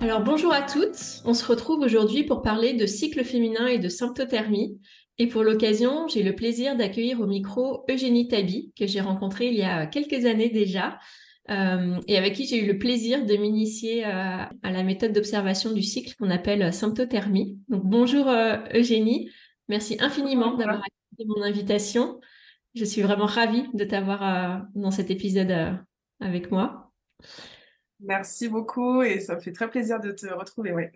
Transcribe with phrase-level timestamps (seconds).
[0.00, 3.90] Alors bonjour à toutes, on se retrouve aujourd'hui pour parler de cycle féminin et de
[3.90, 4.80] symptothermie.
[5.18, 9.58] Et pour l'occasion, j'ai le plaisir d'accueillir au micro Eugénie Tabi, que j'ai rencontrée il
[9.58, 10.98] y a quelques années déjà,
[11.50, 14.08] euh, et avec qui j'ai eu le plaisir de m'initier euh,
[14.62, 17.58] à la méthode d'observation du cycle qu'on appelle symptothermie.
[17.68, 19.28] Donc bonjour euh, Eugénie,
[19.68, 22.20] merci infiniment d'avoir accepté mon invitation.
[22.74, 25.76] Je suis vraiment ravie de t'avoir dans cet épisode
[26.20, 26.90] avec moi.
[28.02, 30.72] Merci beaucoup et ça me fait très plaisir de te retrouver.
[30.72, 30.90] Ouais,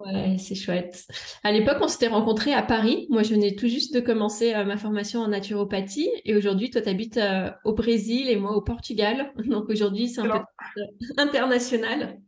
[0.00, 1.06] ouais c'est chouette.
[1.42, 3.06] À l'époque, on s'était rencontrés à Paris.
[3.08, 6.82] Moi, je venais tout juste de commencer euh, ma formation en naturopathie et aujourd'hui, toi,
[6.82, 9.32] tu habites euh, au Brésil et moi au Portugal.
[9.46, 10.38] Donc aujourd'hui, c'est un peu
[10.78, 10.84] euh,
[11.16, 12.18] international.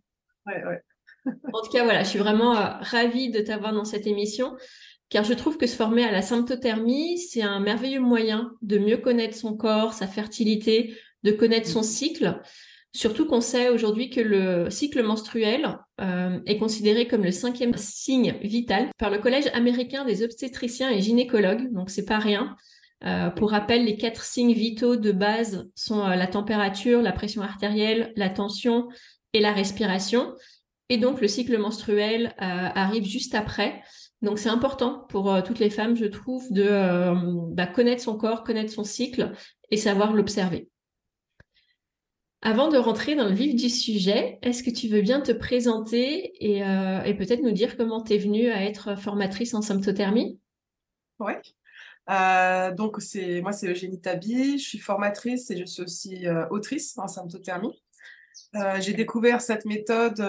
[0.46, 1.32] Ouais, ouais.
[1.52, 4.56] en tout cas, voilà, je suis vraiment ravie de t'avoir dans cette émission
[5.10, 8.96] car je trouve que se former à la symptothermie, c'est un merveilleux moyen de mieux
[8.96, 12.40] connaître son corps, sa fertilité, de connaître son cycle.
[12.94, 18.36] Surtout qu'on sait aujourd'hui que le cycle menstruel euh, est considéré comme le cinquième signe
[18.40, 22.54] vital par le Collège américain des obstétriciens et gynécologues, donc c'est pas rien.
[23.04, 27.42] Euh, pour rappel, les quatre signes vitaux de base sont euh, la température, la pression
[27.42, 28.88] artérielle, la tension
[29.32, 30.32] et la respiration.
[30.88, 33.82] Et donc le cycle menstruel arrive juste après.
[34.22, 38.70] Donc c'est important pour toutes les femmes, je trouve, de bah, connaître son corps, connaître
[38.70, 39.32] son cycle
[39.70, 40.68] et savoir l'observer.
[42.46, 46.34] Avant de rentrer dans le vif du sujet, est-ce que tu veux bien te présenter
[46.44, 50.38] et, euh, peut-être nous dire comment tu es venue à être formatrice en symptothermie?
[51.20, 51.32] Oui.
[52.10, 56.46] Euh, donc, c'est, moi, c'est Eugénie Tabi, je suis formatrice et je suis aussi euh,
[56.50, 57.82] autrice en symptothermie.
[58.78, 60.22] j'ai découvert cette méthode,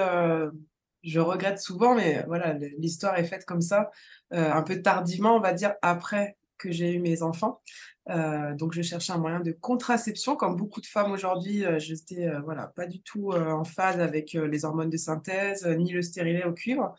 [1.04, 3.92] je regrette souvent, mais voilà, l'histoire est faite comme ça,
[4.32, 7.62] un peu tardivement, on va dire, après que j'ai eu mes enfants.
[8.10, 10.36] Euh, donc, je cherchais un moyen de contraception.
[10.36, 14.00] Comme beaucoup de femmes aujourd'hui, euh, je n'étais euh, voilà, pas du tout en phase
[14.00, 16.94] avec les hormones de synthèse, ni le stérilet au cuivre.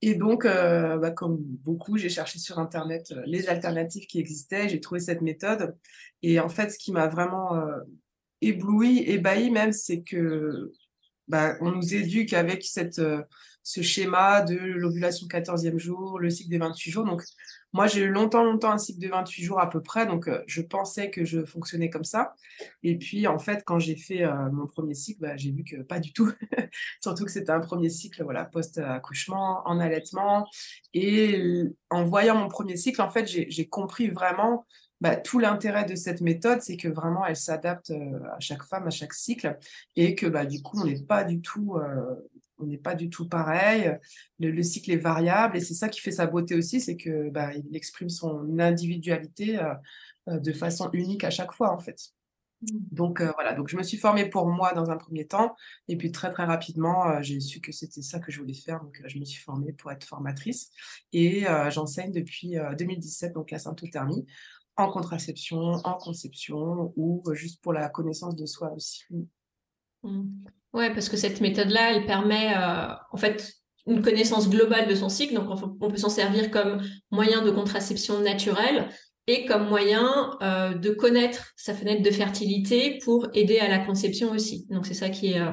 [0.00, 4.68] Et donc, bah, comme beaucoup, j'ai cherché sur Internet les alternatives qui existaient.
[4.68, 5.76] J'ai trouvé cette méthode.
[6.22, 7.60] Et en fait, ce qui m'a vraiment
[8.40, 10.70] ébloui, ébahi même, c'est que
[11.26, 13.00] bah, on nous éduque avec cette,
[13.68, 17.04] ce schéma de l'ovulation 14e jour, le cycle des 28 jours.
[17.04, 17.22] Donc,
[17.74, 20.42] moi, j'ai eu longtemps, longtemps un cycle de 28 jours à peu près, donc euh,
[20.46, 22.34] je pensais que je fonctionnais comme ça.
[22.82, 25.82] Et puis, en fait, quand j'ai fait euh, mon premier cycle, bah, j'ai vu que
[25.82, 26.32] pas du tout.
[27.02, 30.48] Surtout que c'était un premier cycle, voilà, post-accouchement, en allaitement.
[30.94, 34.64] Et en voyant mon premier cycle, en fait, j'ai compris vraiment
[35.02, 38.86] bah, tout l'intérêt de cette méthode, c'est que vraiment, elle s'adapte euh, à chaque femme,
[38.86, 39.58] à chaque cycle,
[39.94, 41.76] et que bah, du coup, on n'est pas du tout
[42.58, 43.96] on n'est pas du tout pareil.
[44.38, 47.52] Le, cycle est variable et c'est ça qui fait sa beauté aussi, c'est que bah,
[47.54, 49.74] il exprime son individualité euh,
[50.28, 52.10] euh, de façon unique à chaque fois en fait.
[52.62, 52.66] Mmh.
[52.90, 55.54] Donc euh, voilà, donc je me suis formée pour moi dans un premier temps
[55.86, 59.00] et puis très très rapidement j'ai su que c'était ça que je voulais faire donc
[59.06, 60.72] je me suis formée pour être formatrice
[61.12, 64.26] et j'enseigne depuis 2017 donc la symptothermie
[64.76, 69.04] en contraception, en conception ou juste pour la connaissance de soi aussi.
[70.02, 70.30] Mmh.
[70.74, 73.52] Ouais, parce que cette méthode-là, elle permet euh, en fait
[73.86, 75.34] une connaissance globale de son cycle.
[75.34, 75.48] Donc,
[75.80, 78.88] on, peut s'en servir comme moyen de contraception naturelle
[79.26, 84.30] et comme moyen euh, de connaître sa fenêtre de fertilité pour aider à la conception
[84.30, 84.66] aussi.
[84.68, 85.52] Donc, c'est ça qui est euh,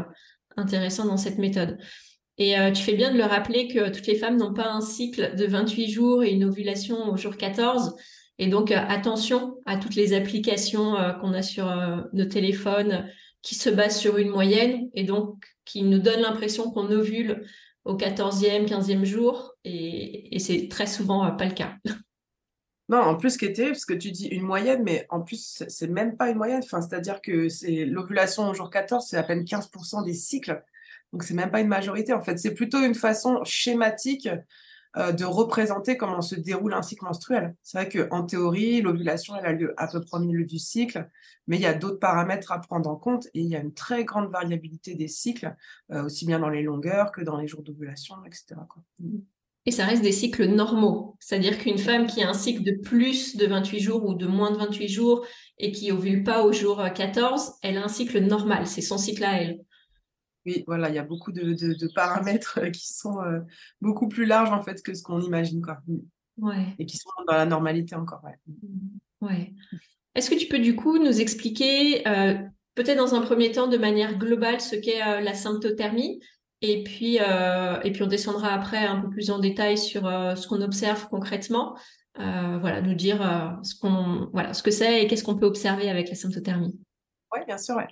[0.57, 1.77] intéressant dans cette méthode.
[2.37, 5.37] Et tu fais bien de le rappeler que toutes les femmes n'ont pas un cycle
[5.37, 7.95] de 28 jours et une ovulation au jour 14.
[8.39, 11.73] Et donc, attention à toutes les applications qu'on a sur
[12.11, 13.07] nos téléphones
[13.45, 17.45] qui se base sur une moyenne et donc qui nous donne l'impression qu'on ovule
[17.85, 21.75] au 14e, 15e jour et, c'est très souvent euh, pas le cas.
[22.87, 26.17] Non, en plus, ce parce que tu dis une moyenne, mais en plus, c'est même
[26.17, 26.61] pas une moyenne.
[26.61, 30.63] C'est-à-dire que c'est l'ovulation au jour 14, c'est à peine 15% des cycles.
[31.11, 32.13] Donc, c'est même pas une majorité.
[32.13, 34.29] En fait, c'est plutôt une façon schématique
[34.97, 37.55] euh, de représenter comment se déroule un cycle menstruel.
[37.63, 41.09] C'est vrai qu'en théorie, l'ovulation, elle a lieu à peu près au milieu du cycle,
[41.47, 43.73] mais il y a d'autres paramètres à prendre en compte et il y a une
[43.73, 45.53] très grande variabilité des cycles,
[45.91, 48.55] euh, aussi bien dans les longueurs que dans les jours d'ovulation, etc.
[49.65, 51.17] Et ça reste des cycles normaux.
[51.19, 54.51] C'est-à-dire qu'une femme qui a un cycle de plus de 28 jours ou de moins
[54.51, 55.25] de 28 jours
[55.57, 58.67] et qui ovule pas au jour 14, elle a un cycle normal.
[58.67, 59.59] C'est son cycle à elle.
[60.45, 63.39] Oui, voilà, il y a beaucoup de, paramètres euh, qui sont euh,
[63.81, 65.61] beaucoup plus larges en fait que ce qu'on imagine.
[65.61, 65.79] Quoi.
[65.87, 66.73] Mm.
[66.77, 68.21] Et qui sont dans la normalité encore.
[69.21, 69.53] Ouais.
[70.13, 72.35] Est-ce que tu peux du coup nous expliquer, euh,
[72.75, 76.19] peut-être dans un premier temps de manière globale, ce qu'est la symptothermie?
[76.61, 80.61] Et puis, et puis on descendra après un peu plus en détail sur ce qu'on
[80.61, 81.77] observe concrètement.
[82.15, 86.09] voilà, nous dire ce, qu'on, voilà, ce que c'est et qu'est-ce qu'on peut observer avec
[86.09, 86.77] la symptothermie.
[87.33, 87.75] Oui, bien sûr.
[87.75, 87.87] Ouais.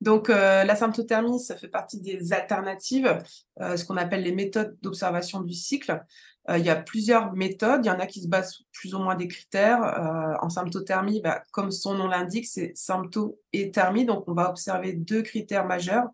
[0.00, 3.18] Donc, euh, la symptothermie, ça fait partie des alternatives,
[3.60, 6.02] euh, ce qu'on appelle les méthodes d'observation du cycle.
[6.50, 7.84] Euh, il y a plusieurs méthodes.
[7.84, 9.80] Il y en a qui se basent plus ou moins des critères.
[10.42, 14.04] en symptothermie, bah, comme son nom l'indique, c'est sympto et thermie.
[14.04, 16.06] Donc, on va observer deux critères majeurs.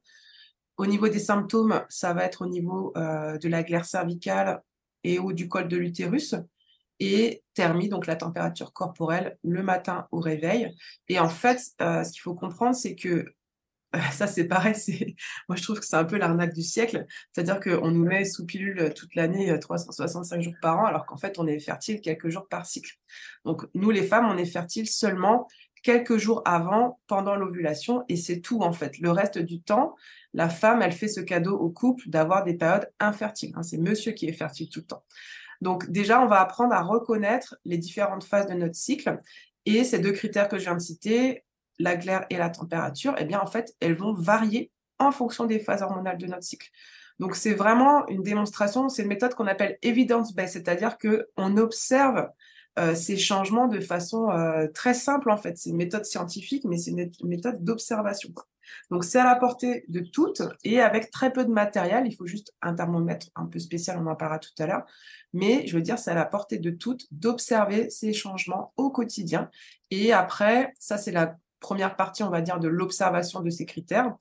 [0.77, 4.62] Au niveau des symptômes, ça va être au niveau de la glaire cervicale
[5.03, 6.35] et ou du col de l'utérus
[7.00, 10.75] et thermie, donc la température corporelle le matin au réveil.
[11.09, 13.27] Et en fait, ce qu'il faut comprendre, c'est que
[14.12, 14.75] ça c'est pareil,
[15.48, 18.46] moi je trouve que c'est un peu l'arnaque du siècle, c'est-à-dire qu'on nous met sous
[18.46, 22.28] pilule toute l'année 365 euh, jours par an, alors qu'en fait on est fertile quelques
[22.28, 22.98] jours par cycle.
[23.44, 25.48] Donc nous les femmes, on est fertile seulement
[25.82, 28.98] quelques jours avant, pendant l'ovulation, et c'est tout en fait.
[28.98, 29.96] Le reste du temps,
[30.34, 33.52] la femme, elle fait ce cadeau au couple d'avoir des périodes infertiles.
[33.56, 33.62] Hein.
[33.62, 35.04] C'est monsieur qui est fertile tout le temps.
[35.60, 39.20] Donc déjà, on va apprendre à reconnaître les différentes phases de notre cycle.
[39.66, 41.44] Et ces deux critères que je viens de citer,
[41.81, 45.59] la glaire et la température, eh bien, en fait, elles vont varier en fonction des
[45.59, 46.69] phases hormonales de notre cycle.
[47.19, 52.29] Donc, c'est vraiment une démonstration, c'est une méthode qu'on appelle evidence-based, c'est-à-dire qu'on observe
[52.79, 55.56] euh, ces changements de façon euh, très simple, en fait.
[55.56, 58.31] C'est une méthode scientifique, mais c'est une, méthode d'observation.
[58.91, 62.05] Donc, c'est à la portée de toutes et avec très peu de matériel.
[62.06, 64.85] Il faut juste un thermomètre un peu spécial, on en parlera tout à l'heure.
[65.32, 69.50] Mais je veux dire, c'est à la portée de toutes d'observer ces changements au quotidien.
[69.91, 74.14] Et après, ça, c'est la première partie, on va dire, de l'observation de ces critères.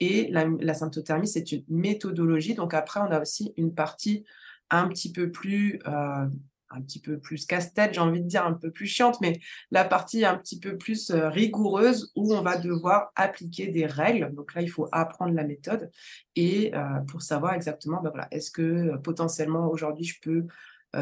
[0.00, 2.54] Et la, symptothermie, c'est une méthodologie.
[2.54, 4.24] Donc après, on a aussi une partie
[4.70, 6.26] un petit peu plus, euh,
[6.70, 9.38] un petit peu plus casse-tête, j'ai envie de dire, un peu plus chiante, mais
[9.70, 14.34] la partie un petit peu plus euh, rigoureuse où on va devoir appliquer des règles.
[14.34, 15.90] Donc là, il faut apprendre la méthode
[16.34, 20.46] et euh, pour savoir exactement, ben est-ce que potentiellement aujourd'hui je peux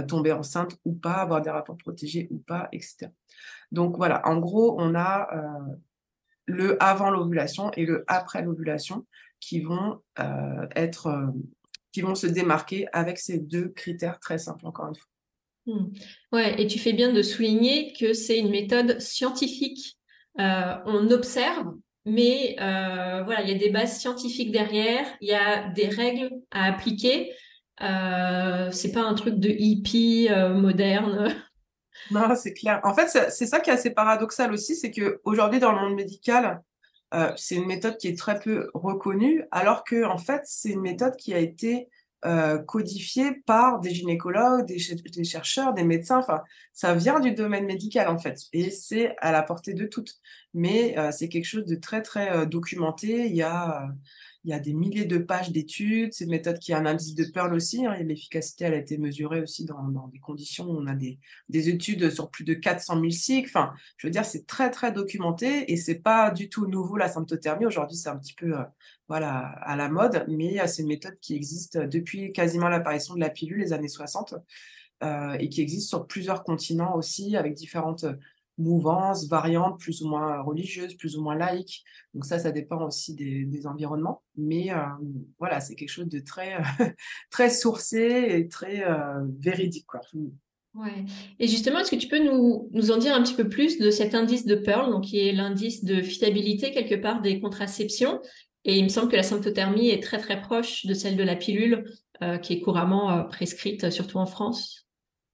[0.07, 3.11] tomber enceinte ou pas, avoir des rapports protégés ou pas, etc.
[3.73, 5.75] Donc voilà, en gros, on a euh,
[6.47, 9.07] le avant l'ovulation et le après l'ovulation
[9.39, 11.27] qui vont euh, être euh,
[11.93, 15.09] qui vont se démarquer avec ces deux critères très simples, encore une fois.
[15.67, 15.93] Hmm.
[16.33, 19.99] Ouais, et tu fais bien de souligner que c'est une méthode scientifique.
[20.37, 21.75] on observe,
[22.07, 26.65] mais voilà, il y a des bases scientifiques derrière, il y a des règles à
[26.65, 27.33] appliquer.
[27.81, 31.35] C'est pas un truc de hippie moderne
[32.11, 32.81] non, c'est clair.
[32.85, 36.63] En fait, c'est ça qui est assez paradoxal aussi, c'est qu'aujourd'hui, dans le monde médical,
[37.15, 40.81] euh, c'est une méthode qui est très peu reconnue, alors que en fait, c'est une
[40.81, 41.89] méthode qui a été
[42.25, 46.19] euh, codifiée par des gynécologues, des, chercheurs, des médecins.
[46.19, 46.43] Enfin,
[46.73, 50.21] ça vient du domaine médical en fait, et c'est à la portée de toutes.
[50.55, 53.27] Mais euh, c'est quelque chose de très très documenté.
[53.27, 53.89] Il y a
[54.45, 56.15] il y a des milliers de pages d'études.
[56.15, 57.85] C'est une méthode qui a un indice de Pearl aussi.
[57.85, 61.19] Hein, l'efficacité, a été mesurée aussi dans, des conditions où on a des,
[61.69, 63.49] études sur plus de 400 000 cycles.
[63.49, 67.09] Enfin, je veux dire, c'est très, très documenté et c'est pas du tout nouveau la
[67.09, 67.67] symptothermie.
[67.67, 68.63] Aujourd'hui, c'est un petit peu euh,
[69.09, 73.21] voilà, à la mode, mais euh, c'est une méthode qui existe depuis quasiment l'apparition de
[73.21, 74.35] la pilule, les années 60,
[75.03, 78.07] euh, et qui existe sur plusieurs continents aussi, avec différentes
[78.61, 81.83] mouvances, variantes, plus ou moins religieuses, plus ou moins laïques.
[82.15, 84.23] Donc ça, ça dépend aussi des, environnements.
[84.37, 84.85] Mais euh,
[85.39, 86.57] voilà, c'est quelque chose de très,
[87.31, 89.87] très sourcé et très euh, véridique.
[90.13, 90.29] Mm.
[90.75, 91.05] Ouais.
[91.41, 93.91] Et justement, est-ce que tu peux nous, nous en dire un petit peu plus de
[93.91, 98.21] cet indice de Pearl, donc qui est l'indice de fiabilité quelque part des contraceptions?
[98.65, 101.35] Et il me semble que la symptothermie est très très proche de celle de la
[101.35, 101.85] pilule,
[102.23, 104.80] euh, qui est couramment prescrite, surtout en France.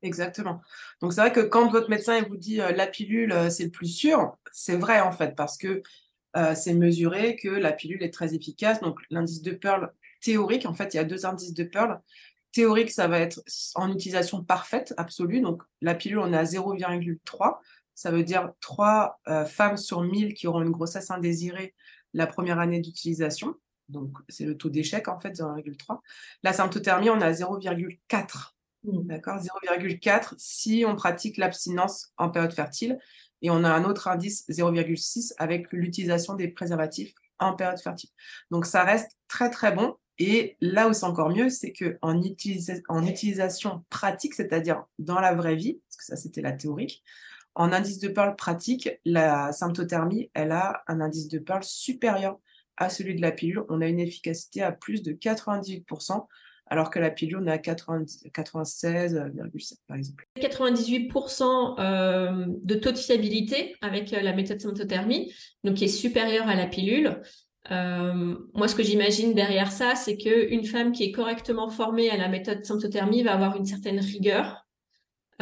[0.06, 0.62] Exactement.
[1.00, 3.70] Donc c'est vrai que quand votre médecin vous dit euh, la pilule, euh, c'est le
[3.70, 5.82] plus sûr, c'est vrai en fait, parce que
[6.36, 8.80] euh, c'est mesuré que la pilule est très efficace.
[8.80, 12.00] Donc l'indice de Pearl théorique, en fait, il y a deux indices de Pearl.
[12.52, 13.42] Théorique, ça va être
[13.74, 15.40] en utilisation parfaite, absolue.
[15.40, 17.58] Donc la pilule, on est à 0,3.
[17.94, 21.74] Ça veut dire 3 femmes sur 1000 qui auront une grossesse indésirée
[22.14, 23.56] la première année d'utilisation.
[23.88, 26.00] Donc c'est le taux d'échec en fait, 0,3.
[26.42, 28.55] La symptothermie, on est à 0,4.
[28.86, 32.98] D'accord 0,4 si on pratique l'abstinence en période fertile.
[33.42, 38.10] Et on a un autre indice 0,6 avec l'utilisation des préservatifs en période fertile.
[38.50, 39.96] Donc ça reste très très bon.
[40.18, 42.22] Et là où c'est encore mieux, c'est qu'en
[42.88, 47.02] en utilisation pratique, c'est-à-dire dans la vraie vie, parce que ça c'était la théorique,
[47.54, 52.38] en indice de Pearl pratique, la symptothermie, elle a un indice de Pearl supérieur
[52.76, 53.64] à celui de la pilule.
[53.68, 56.26] On a une efficacité à plus de 98%,
[56.68, 60.28] alors que la pilule, on est à 96,7 par exemple.
[60.38, 65.32] 98% euh, de taux de fiabilité avec euh, la méthode symptothermie,
[65.62, 67.20] donc qui est supérieure à la pilule.
[67.70, 72.16] Euh, moi, ce que j'imagine derrière ça, c'est qu'une femme qui est correctement formée à
[72.16, 74.65] la méthode symptothermie va avoir une certaine rigueur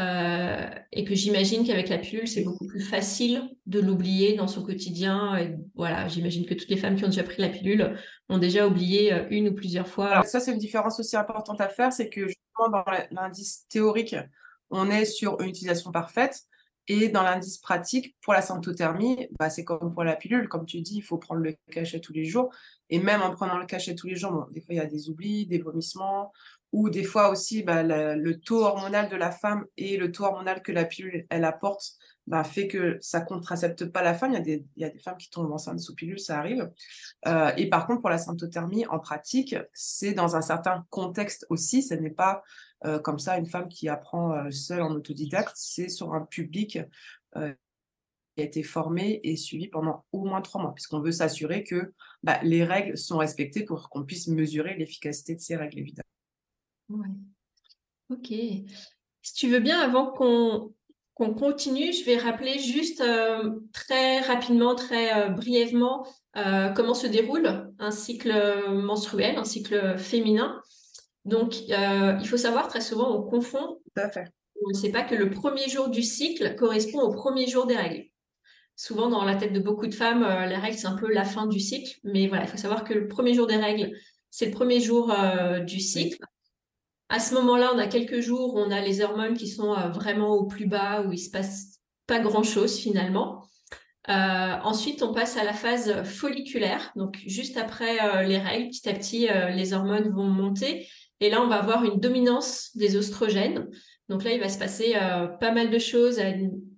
[0.00, 4.64] euh, et que j'imagine qu'avec la pilule, c'est beaucoup plus facile de l'oublier dans son
[4.64, 5.54] quotidien.
[5.74, 7.96] Voilà, j'imagine que toutes les femmes qui ont déjà pris la pilule
[8.28, 10.22] ont déjà oublié euh, une ou plusieurs fois.
[10.24, 14.16] Ça, c'est une différence aussi importante à faire, c'est que justement dans l'indice théorique,
[14.70, 16.44] on est sur une utilisation parfaite.
[16.86, 20.48] Et dans l'indice pratique, pour la symptothermie, bah, c'est comme pour la pilule.
[20.48, 22.50] Comme tu dis, il faut prendre le cachet tous les jours.
[22.90, 24.86] Et même en prenant le cachet tous les jours, bon, des fois, il y a
[24.86, 26.30] des oublis, des vomissements,
[26.74, 30.60] ou des fois aussi bah, le, taux hormonal de la femme et le taux hormonal
[30.60, 31.92] que la pilule elle apporte
[32.26, 34.32] bah, fait que ça contracepte pas la femme.
[34.32, 36.68] Il y, a des, femmes qui tombent enceintes sous pilule, ça arrive.
[37.26, 41.82] Euh, et par contre, pour la symptothermie, en pratique, c'est dans un certain contexte aussi.
[41.82, 42.42] Ce n'est pas
[42.86, 45.52] euh, comme ça une femme qui apprend euh, seule en autodidacte.
[45.54, 46.78] C'est sur un public
[47.34, 51.92] qui a été formé et suivi pendant au moins trois mois, puisqu'on veut s'assurer que
[52.22, 56.13] bah, les règles sont respectées pour qu'on puisse mesurer l'efficacité de ces règles, évidemment.
[56.88, 57.08] Ouais.
[58.10, 58.28] Ok.
[59.22, 60.74] Si tu veux bien, avant qu'on
[61.14, 67.06] qu'on continue, je vais rappeler juste euh, très rapidement, très euh, brièvement, euh, comment se
[67.06, 68.32] déroule un cycle
[68.68, 70.60] menstruel, un cycle féminin.
[71.24, 73.80] Donc, il faut savoir, très souvent, on confond.
[74.62, 77.76] On ne sait pas que le premier jour du cycle correspond au premier jour des
[77.76, 78.04] règles.
[78.76, 81.46] Souvent, dans la tête de beaucoup de femmes, les règles, c'est un peu la fin
[81.46, 81.98] du cycle.
[82.02, 83.96] Mais voilà, il faut savoir que le premier jour des règles,
[84.30, 85.14] c'est le premier jour
[85.64, 86.18] du cycle.
[87.14, 89.88] À ce moment-là, on a quelques jours où on a les hormones qui sont euh,
[89.88, 91.78] vraiment au plus bas, où il se passe
[92.08, 93.46] pas grand-chose finalement.
[94.08, 96.90] Euh, ensuite, on passe à la phase folliculaire.
[96.96, 100.88] Donc, juste après euh, les règles, petit à petit, les hormones vont monter.
[101.20, 103.68] Et là, on va avoir une dominance des oestrogènes.
[104.08, 104.94] Donc là, il va se passer
[105.40, 106.32] pas mal de choses à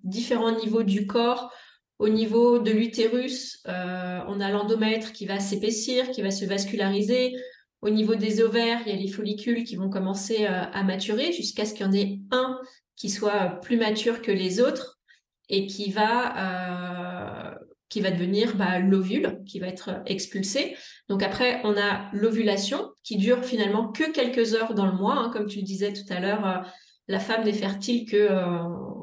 [0.04, 1.50] différents niveaux du corps.
[1.98, 7.34] Au niveau de l'utérus, on a l'endomètre qui va s'épaissir, qui va se vasculariser.
[7.82, 11.32] Au niveau des ovaires, il y a les follicules qui vont commencer euh, à maturer
[11.32, 12.58] jusqu'à ce qu'il y en ait un
[12.96, 14.98] qui soit plus mature que les autres
[15.48, 17.54] et qui va, euh,
[17.94, 20.76] devenir bah, l'ovule, qui va être expulsé.
[21.08, 25.14] Donc après, on a l'ovulation qui dure finalement que quelques heures dans le mois.
[25.14, 25.30] Hein.
[25.32, 26.58] comme tu disais tout à l'heure, euh,
[27.08, 28.28] la femme n'est fertile que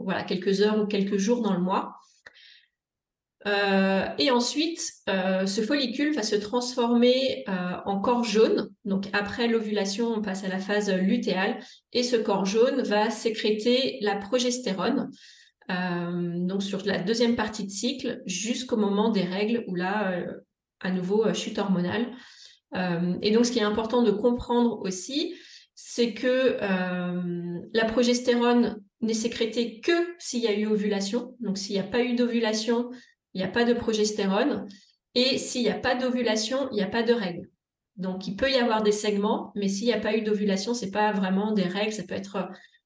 [0.03, 1.95] voilà, quelques heures ou quelques jours dans le mois.
[3.45, 8.69] Euh, et ensuite, euh, ce follicule va se transformer euh, en corps jaune.
[8.85, 11.59] Donc après l'ovulation, on passe à la phase lutéale
[11.91, 15.09] et ce corps jaune va sécréter la progestérone.
[15.69, 20.23] donc sur la deuxième partie de cycle jusqu'au moment des règles où là,
[20.79, 22.07] à nouveau, chute hormonale.
[23.21, 25.35] et donc ce qui est important de comprendre aussi,
[25.75, 26.57] c'est que
[27.73, 31.35] la progestérone n'est sécrétée que s'il y a eu ovulation.
[31.39, 32.89] Donc s'il n'y a pas eu d'ovulation,
[33.33, 34.67] il n'y a pas de progestérone.
[35.15, 37.49] Et s'il n'y a pas d'ovulation, il n'y a pas de règles.
[37.97, 40.85] Donc, il peut y avoir des segments, mais s'il n'y a pas eu d'ovulation, ce
[40.85, 41.93] n'est pas vraiment des règles.
[41.93, 42.45] Ça peut être euh,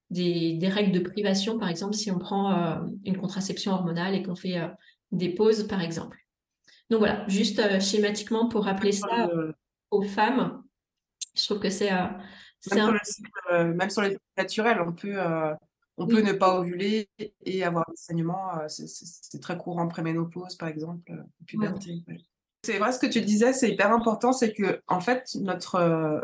[0.10, 2.75] des, règles de privation, par exemple, si on prend euh,
[3.06, 4.68] une contraception hormonale et qu'on fait euh,
[5.12, 6.18] des pauses, par exemple.
[6.89, 9.30] Donc voilà, juste schématiquement pour rappeler ça
[9.92, 10.63] aux femmes,
[11.36, 11.92] je trouve que c'est...
[12.74, 12.98] même,
[13.51, 15.18] même, sur les naturels, on peut
[15.98, 17.10] on peut ne pas ovuler
[17.44, 18.60] et avoir des saignements.
[18.60, 21.24] Euh, c'est très courant préménopause, par exemple, euh.
[22.63, 26.20] C'est vrai ce que tu disais, c'est hyper important, c'est que en fait, notre euh,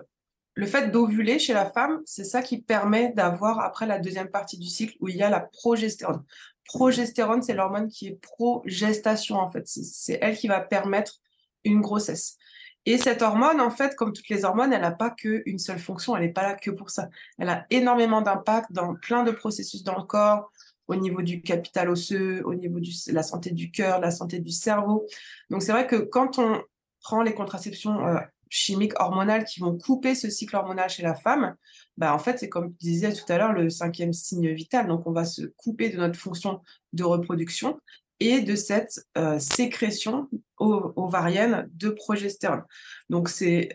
[0.56, 4.58] le fait d'ovuler chez la femme, c'est ça qui permet d'avoir après la deuxième partie
[4.58, 6.24] du cycle où il y a la progestérone.
[6.66, 9.68] Progestérone, c'est l'hormone qui est pro-gestation en fait.
[9.68, 11.20] C'est elle qui va permettre
[11.64, 12.38] une grossesse.
[12.86, 16.16] Et cette hormone, en fait, comme toutes les hormones, elle n'a pas qu'une seule fonction,
[16.16, 17.10] elle n'est pas là que pour ça.
[17.40, 20.52] Elle a énormément d'impact dans plein de processus dans le corps,
[20.88, 24.52] au niveau du capital osseux, au niveau de la santé du cœur, la santé du
[24.52, 25.06] cerveau.
[25.50, 26.62] Donc c'est vrai que quand on
[27.02, 31.56] prend les contraceptions euh, chimiques hormonales qui vont couper ce cycle hormonal chez la femme,
[31.98, 34.88] bah en fait c'est comme tu disais tout à l'heure le cinquième signe vital.
[34.88, 36.62] Donc on va se couper de notre fonction
[36.92, 37.80] de reproduction
[38.24, 42.64] et de cette euh, sécrétion ovarienne de progestérone.
[43.10, 43.66] Donc euh,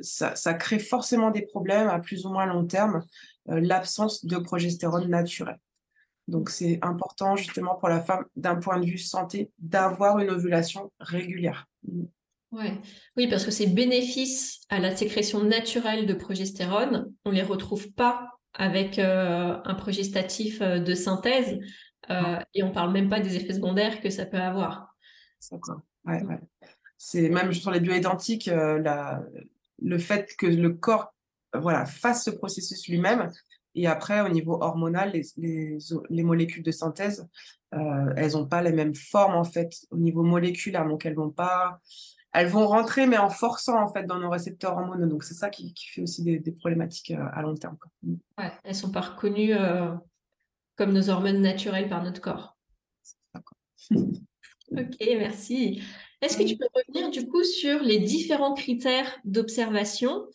[0.00, 3.02] ça, crée forcément des problèmes à plus ou moins long terme
[3.46, 5.58] l'absence de progestérone naturelle.
[6.28, 10.90] Donc, c'est important justement pour la femme, d'un point de vue santé, d'avoir une ovulation
[10.98, 11.66] régulière.
[12.50, 12.80] Ouais.
[13.16, 17.92] Oui, parce que ces bénéfices à la sécrétion naturelle de progestérone, on ne les retrouve
[17.92, 21.58] pas avec euh, un progestatif euh, de synthèse
[22.10, 24.94] euh, et on ne parle même pas des effets secondaires que ça peut avoir.
[26.04, 26.40] Ouais, ouais.
[26.96, 29.22] C'est même sur les bioidentiques, la...
[29.82, 31.14] le fait que le corps
[31.54, 33.30] voilà, fasse ce processus lui-même,
[33.74, 35.78] et après, au niveau hormonal, les, les,
[36.10, 37.28] les molécules de synthèse,
[37.74, 40.86] euh, elles n'ont pas les mêmes formes, en fait, au niveau moléculaire.
[40.86, 41.80] Donc, elles vont pas...
[42.32, 45.06] Elles vont rentrer, mais en forçant, en fait, dans nos récepteurs hormonaux.
[45.06, 47.76] Donc, c'est ça qui, qui, fait aussi des, des problématiques euh, à long terme.
[47.78, 47.90] Quoi.
[48.38, 49.92] Ouais, elles sont pas reconnues euh,
[50.76, 52.56] comme nos hormones naturelles par notre corps.
[53.90, 55.82] ok, merci.
[56.20, 60.26] Est-ce que tu peux revenir, du coup, sur les différents critères d'observation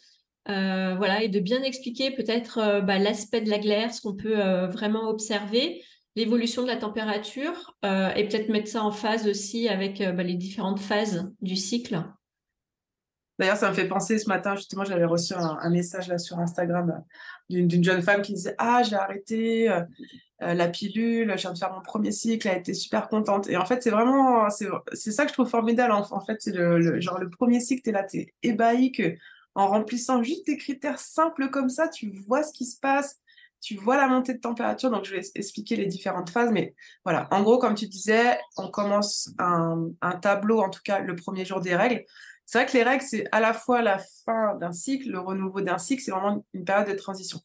[0.49, 4.15] euh, voilà, et de bien expliquer peut-être euh, bah, l'aspect de la glaire, ce qu'on
[4.15, 5.83] peut euh, vraiment observer,
[6.15, 10.79] l'évolution de la température, et peut-être mettre ça en phase aussi avec bah, les différentes
[10.79, 12.03] phases du cycle?
[13.37, 17.05] D'ailleurs, ça me fait penser ce matin, justement, j'avais reçu un, message là sur Instagram
[17.49, 19.69] d'une jeune femme qui disait Ah, j'ai arrêté
[20.41, 23.49] la pilule, je viens de faire mon premier cycle, elle été super contente.
[23.49, 25.91] Et en fait, c'est vraiment, c'est ça que je trouve formidable.
[25.91, 29.15] En, fait, c'est le, genre le premier cycle, t'es là, t'es ébahi que
[29.55, 33.19] en remplissant juste des critères simples comme ça, tu vois ce qui se passe,
[33.61, 34.89] tu vois la montée de température.
[34.89, 36.51] Donc, je vais expliquer les différentes phases.
[36.51, 39.91] Mais voilà, en gros, comme tu disais, on commence un,
[40.21, 42.05] tableau, en tout cas le premier jour des règles.
[42.45, 45.61] C'est vrai que les règles, c'est à la fois la fin d'un cycle, le renouveau
[45.61, 47.39] d'un cycle, c'est vraiment une période de transition.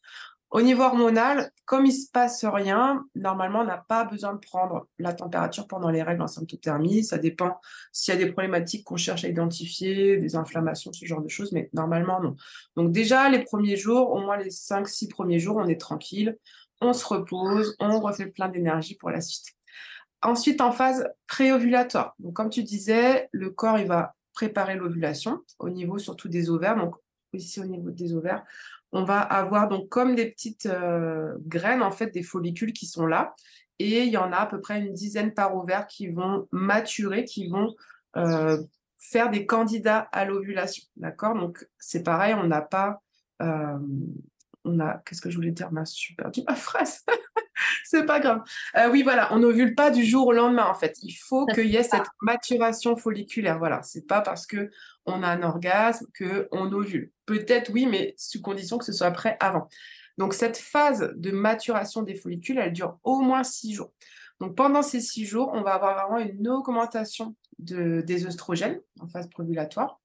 [0.51, 4.87] Au niveau hormonal, comme il se passe rien, normalement, on n'a pas besoin de prendre
[4.99, 7.03] la température pendant les règles en symptothermie.
[7.03, 7.59] Ça dépend
[7.91, 11.51] s'il y a des problématiques qu'on cherche à identifier, des inflammations, ce genre de choses,
[11.51, 12.35] mais normalement, non.
[12.77, 16.37] Donc déjà, les premiers jours, au moins les 5-6 premiers jours, on est tranquille,
[16.79, 19.47] on se repose, on refait plein d'énergie pour la suite.
[20.21, 22.15] Ensuite, en phase préovulatoire.
[22.19, 26.77] Donc, comme tu disais, le corps, il va préparer l'ovulation au niveau surtout des ovaires.
[26.77, 26.95] Donc,
[27.33, 28.43] ici, au niveau des ovaires,
[28.95, 33.05] on va avoir donc comme des petites euh, graines, en fait, des follicules qui sont
[33.05, 33.35] là.
[33.77, 37.25] Et il y en a à peu près une dizaine par ovaire qui vont maturer,
[37.25, 37.75] qui vont
[38.15, 38.63] euh,
[38.97, 40.81] faire des candidats à l'ovulation.
[40.95, 41.35] D'accord?
[41.35, 43.01] Donc, c'est pareil, on n'a pas.
[43.41, 43.77] Euh,
[44.63, 45.01] on a.
[45.05, 45.69] Qu'est-ce que je voulais dire?
[46.17, 47.03] Perdu ma phrase.
[47.83, 48.43] c'est pas grave.
[48.91, 50.95] oui, voilà, on n'ovule pas du jour au lendemain, en fait.
[51.03, 53.59] Il faut qu'il y ait cette maturation folliculaire.
[53.59, 54.71] Voilà, c'est pas parce que
[55.05, 57.11] on a un orgasme, qu'on ovule.
[57.25, 59.67] Peut-être oui, mais sous condition que ce soit prêt avant.
[60.17, 63.91] Donc cette phase de maturation des follicules, elle dure au moins six jours.
[64.39, 69.07] Donc pendant ces six jours, on va avoir vraiment une augmentation de, des œstrogènes en
[69.07, 69.99] phase provulatoire.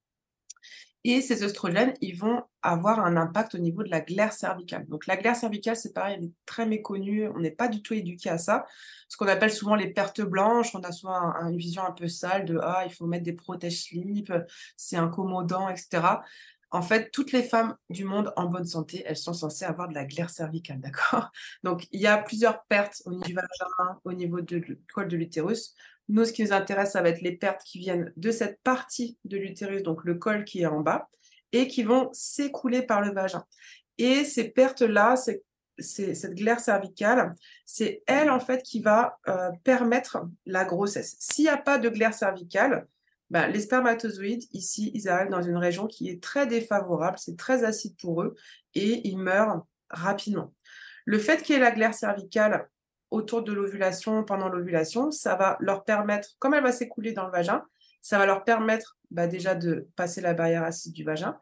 [1.05, 4.87] Et ces œstrogènes, ils vont avoir un impact au niveau de la glaire cervicale.
[4.89, 7.95] Donc la glaire cervicale, c'est pareil, elle est très méconnue, on n'est pas du tout
[7.95, 8.67] éduqué à ça.
[9.09, 12.45] Ce qu'on appelle souvent les pertes blanches, on a souvent une vision un peu sale
[12.45, 14.33] de ah, il faut mettre des protèges slip,
[14.77, 16.19] c'est incommodant, etc.
[16.73, 19.95] En fait, toutes les femmes du monde en bonne santé, elles sont censées avoir de
[19.95, 21.31] la glaire cervicale, d'accord?
[21.65, 25.17] Donc, il y a plusieurs pertes au niveau du vagin, au niveau du col de
[25.17, 25.75] l'utérus.
[26.11, 29.17] Nous, ce qui nous intéresse, ça va être les pertes qui viennent de cette partie
[29.25, 31.09] de l'utérus, donc le col qui est en bas,
[31.53, 33.45] et qui vont s'écouler par le vagin.
[33.97, 37.33] Et ces pertes-là, cette glaire cervicale,
[37.65, 41.17] c'est elle, en fait, qui va euh, permettre la grossesse.
[41.21, 42.89] S'il n'y a pas de glaire cervicale,
[43.31, 47.63] ben, les spermatozoïdes, ici, ils arrivent dans une région qui est très défavorable, c'est très
[47.63, 48.35] acide pour eux,
[48.75, 50.53] et ils meurent rapidement.
[51.05, 52.69] Le fait qu'il y ait la glaire cervicale
[53.11, 57.33] autour de l'ovulation, pendant l'ovulation, ça va leur permettre, comme elle va s'écouler dans le
[57.33, 57.65] vagin,
[58.03, 61.39] ça va leur permettre bah, déjà de passer la barrière acide du vagin,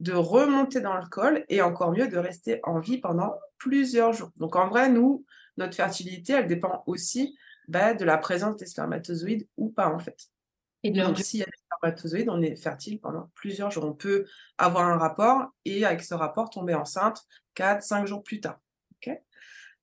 [0.00, 4.30] de remonter dans le col et encore mieux de rester en vie pendant plusieurs jours.
[4.36, 5.24] Donc en vrai, nous,
[5.56, 10.28] notre fertilité, elle dépend aussi bah, de la présence des spermatozoïdes ou pas en fait.
[10.84, 13.84] Et Donc s'il y a des spermatozoïdes, on est fertile pendant plusieurs jours.
[13.84, 14.24] On peut
[14.56, 17.24] avoir un rapport et avec ce rapport tomber enceinte
[17.56, 18.60] 4-5 jours plus tard.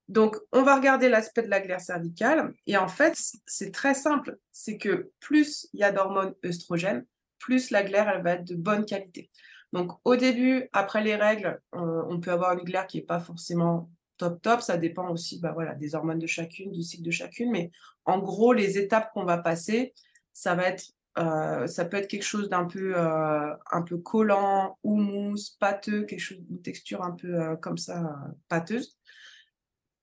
[0.07, 2.53] Donc, on va regarder l'aspect de la glaire cervicale.
[2.67, 4.37] Et en fait, c'est très simple.
[4.51, 7.05] C'est que plus il y a d'hormones œstrogènes,
[7.39, 9.29] plus la glaire, elle va être de bonne qualité.
[9.73, 13.89] Donc, au début, après les règles, on, peut avoir une glaire qui n'est pas forcément
[14.17, 14.61] top top.
[14.61, 17.51] Ça dépend aussi bah, voilà, des hormones de chacune, du cycle de chacune.
[17.51, 17.71] Mais
[18.05, 19.93] en gros, les étapes qu'on va passer,
[20.33, 20.85] ça va être
[21.17, 26.03] euh, ça peut être quelque chose d'un peu, euh, un peu collant ou mousse, pâteux,
[26.03, 28.17] quelque chose d'une texture un peu euh, comme ça,
[28.49, 28.97] pâteuse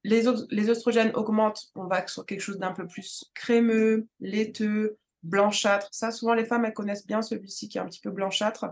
[0.05, 5.89] les, les oestrogènes augmentent, on va sur quelque chose d'un peu plus crémeux, laiteux, blanchâtre.
[5.93, 8.67] Ça, souvent, les femmes, elles connaissent bien celui-ci qui est un petit peu blanchâtre.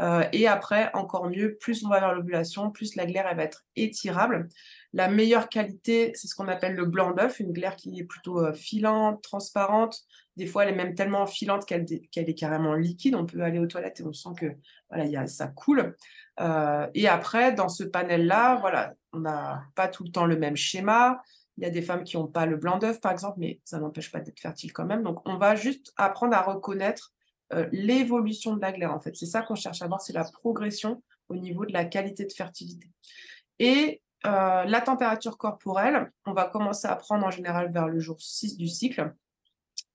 [0.00, 3.42] Euh, et après, encore mieux, plus on va vers l'ovulation, plus la glaire elle va
[3.44, 4.48] être étirable.
[4.94, 8.40] La meilleure qualité, c'est ce qu'on appelle le blanc d'œuf, une glaire qui est plutôt
[8.40, 9.98] euh, filante, transparente.
[10.36, 13.14] Des fois, elle est même tellement filante qu'elle est carrément liquide.
[13.14, 14.46] On peut aller aux toilettes et on sent que
[14.88, 15.94] voilà, y a, ça coule.
[16.40, 20.56] Euh, et après, dans ce panel-là, voilà, on n'a pas tout le temps le même
[20.56, 21.22] schéma.
[21.58, 23.78] Il y a des femmes qui n'ont pas le blanc d'œuf, par exemple, mais ça
[23.78, 25.02] n'empêche pas d'être fertile quand même.
[25.02, 27.12] Donc, on va juste apprendre à reconnaître
[27.52, 29.14] euh, l'évolution de la glaire, en fait.
[29.14, 32.32] C'est ça qu'on cherche à voir, c'est la progression au niveau de la qualité de
[32.32, 32.88] fertilité.
[33.58, 38.16] Et euh, la température corporelle, on va commencer à prendre en général vers le jour
[38.18, 39.12] 6 du cycle.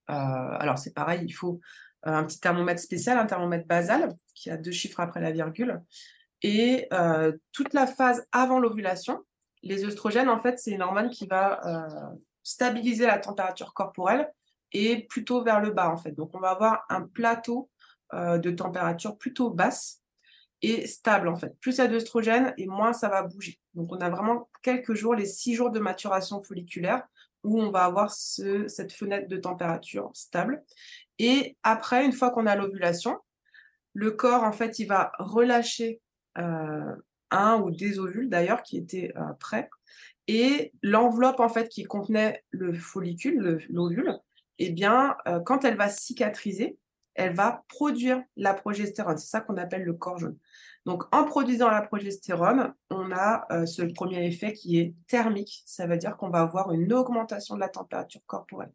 [0.10, 1.60] Euh, alors, c'est pareil, il faut
[2.04, 5.82] un petit thermomètre spécial, un thermomètre basal, qui a deux chiffres après la virgule.
[6.44, 6.88] Et
[7.52, 9.24] toute la phase avant l'ovulation,
[9.64, 11.62] les œstrogènes, en fait, c'est une hormone qui va
[12.44, 14.32] stabiliser la température corporelle
[14.72, 16.12] et plutôt vers le bas en fait.
[16.12, 17.70] Donc on va avoir un plateau
[18.14, 20.02] euh, de température plutôt basse
[20.62, 21.58] et stable en fait.
[21.60, 23.60] Plus il y a d'œstrogène et moins ça va bouger.
[23.74, 27.06] Donc on a vraiment quelques jours, les six jours de maturation folliculaire
[27.44, 30.64] où on va avoir ce, cette fenêtre de température stable.
[31.20, 33.18] Et après, une fois qu'on a l'ovulation,
[33.94, 36.07] le corps en fait il va relâcher euh,
[36.38, 39.70] un ou des ovules d'ailleurs qui étaient euh, prêts
[40.28, 44.20] et l'enveloppe en fait qui contenait le follicule, l'ovule,
[44.60, 46.78] eh bien, euh, quand elle va cicatriser,
[47.16, 49.18] elle va produire la progestérone.
[49.18, 50.38] C'est ça qu'on appelle le corps jaune.
[50.86, 55.64] Donc, en produisant la progestérone, on a euh, ce premier effet qui est thermique.
[55.66, 58.72] Ça veut dire qu'on va avoir une augmentation de la température corporelle.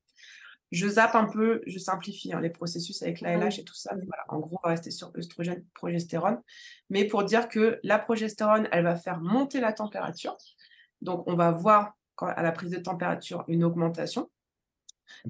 [0.72, 3.94] Je zappe un peu, je simplifie hein, les processus avec l'ALH et tout ça.
[4.28, 6.40] en gros, on va rester sur œstrogène, progestérone.
[6.88, 10.36] Mais pour dire que la progestérone, elle va faire monter la température.
[11.02, 14.30] Donc, on va voir à la prise de température une augmentation.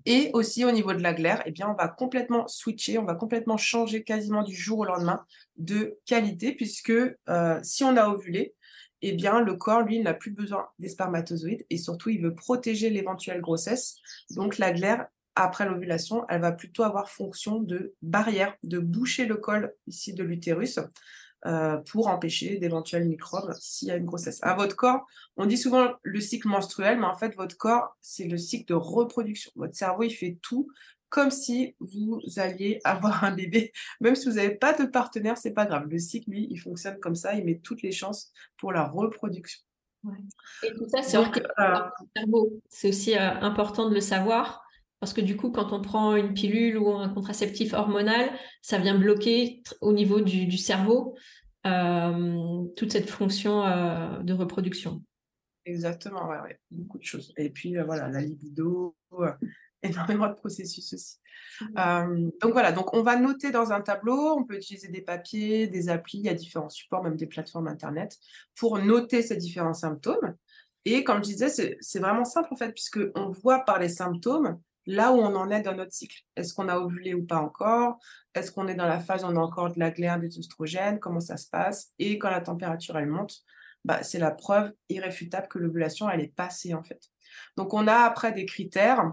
[0.07, 3.14] Et aussi au niveau de la glaire, eh bien, on va complètement switcher, on va
[3.14, 5.24] complètement changer quasiment du jour au lendemain
[5.57, 8.55] de qualité, puisque euh, si on a ovulé,
[9.00, 12.90] eh bien, le corps, lui, n'a plus besoin des spermatozoïdes et surtout, il veut protéger
[12.90, 13.96] l'éventuelle grossesse.
[14.31, 19.37] Donc, la glaire, après l'ovulation, elle va plutôt avoir fonction de barrière, de boucher le
[19.37, 20.79] col ici de l'utérus
[21.47, 24.38] euh, pour empêcher d'éventuels microbes s'il y a une grossesse.
[24.42, 28.29] À votre corps, on dit souvent le cycle menstruel, mais en fait, votre corps, c'est
[28.29, 29.51] le cycle de reproduction.
[29.57, 30.68] Votre cerveau, il fait tout
[31.09, 33.73] comme si vous alliez avoir un bébé.
[34.01, 35.87] Même si vous n'avez pas de partenaire, c'est pas grave.
[35.88, 37.35] Le cycle, lui, il fonctionne comme ça.
[37.35, 39.61] Il met toutes les chances pour la reproduction.
[40.62, 41.75] Et tout ça, c'est euh,
[42.16, 42.61] cerveau.
[42.68, 44.64] C'est aussi euh, important de le savoir.
[45.02, 48.96] Parce que du coup, quand on prend une pilule ou un contraceptif hormonal, ça vient
[48.96, 51.16] bloquer au niveau du, cerveau
[51.66, 55.02] euh, toute cette fonction euh, de reproduction.
[55.64, 57.34] Exactement, ouais, beaucoup de choses.
[57.36, 58.94] Et puis euh, voilà, la libido,
[59.82, 61.16] énormément de processus aussi.
[61.60, 62.30] Mmh.
[62.40, 65.88] donc voilà, donc on va noter dans un tableau, on peut utiliser des papiers, des
[65.88, 68.16] applis, il y a différents supports, même des plateformes internet,
[68.54, 70.36] pour noter ces différents symptômes.
[70.84, 71.48] Et comme je disais,
[71.80, 75.51] c'est vraiment simple en fait, puisque on voit par les symptômes là où on en
[75.51, 76.23] est dans notre cycle.
[76.37, 77.99] Est-ce qu'on a ovulé ou pas encore?
[78.35, 80.99] Est-ce qu'on est dans la phase où on a encore de la glaire, des oestrogènes?
[80.99, 81.92] Comment ça se passe?
[81.99, 83.42] Et quand la température, elle monte,
[83.85, 87.03] bah, c'est la preuve irréfutable que l'ovulation, elle est passée, en fait.
[87.57, 89.12] Donc, on a après des critères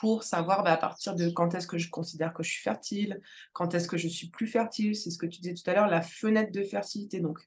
[0.00, 3.20] pour savoir bah, à partir de quand est-ce que je considère que je suis fertile,
[3.52, 5.86] quand est-ce que je suis plus fertile, c'est ce que tu disais tout à l'heure,
[5.86, 7.20] la fenêtre de fertilité.
[7.20, 7.38] Donc,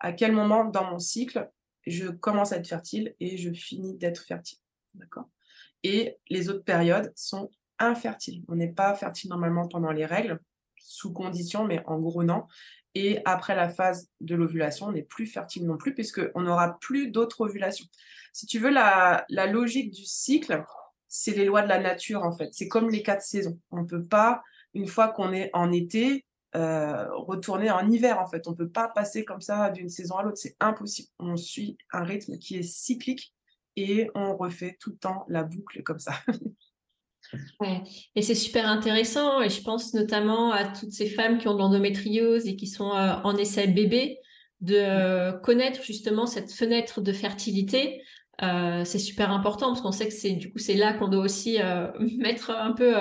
[0.00, 1.50] à quel moment dans mon cycle,
[1.86, 4.58] je commence à être fertile et je finis d'être fertile.
[4.94, 5.28] D'accord?
[5.84, 8.44] Et les autres périodes sont infertiles.
[8.48, 10.40] On n'est pas fertile normalement pendant les règles,
[10.76, 12.44] sous condition, mais en gros non.
[12.94, 17.10] Et après la phase de l'ovulation, on n'est plus fertile non plus, puisqu'on n'aura plus
[17.10, 17.86] d'autres ovulations.
[18.32, 20.64] Si tu veux, la, logique du cycle,
[21.06, 22.48] c'est les lois de la nature, en fait.
[22.52, 23.58] C'est comme les quatre saisons.
[23.70, 24.42] On ne peut pas,
[24.74, 26.24] une fois qu'on est en été,
[26.56, 28.48] euh, retourner en hiver, en fait.
[28.48, 30.38] On ne peut pas passer comme ça d'une saison à l'autre.
[30.38, 31.08] C'est impossible.
[31.18, 33.34] On suit un rythme qui est cyclique
[33.78, 36.12] et on refait tout le temps la boucle comme ça.
[38.14, 41.58] Et c'est super intéressant et je pense notamment à toutes ces femmes qui ont de
[41.58, 44.18] l'endométriose et qui sont euh, en essai bébé
[44.62, 48.02] de euh, connaître justement cette fenêtre de fertilité.
[48.42, 51.22] Euh, c'est super important parce qu'on sait que c'est du coup c'est là qu'on doit
[51.22, 51.58] aussi
[52.16, 52.94] mettre un peu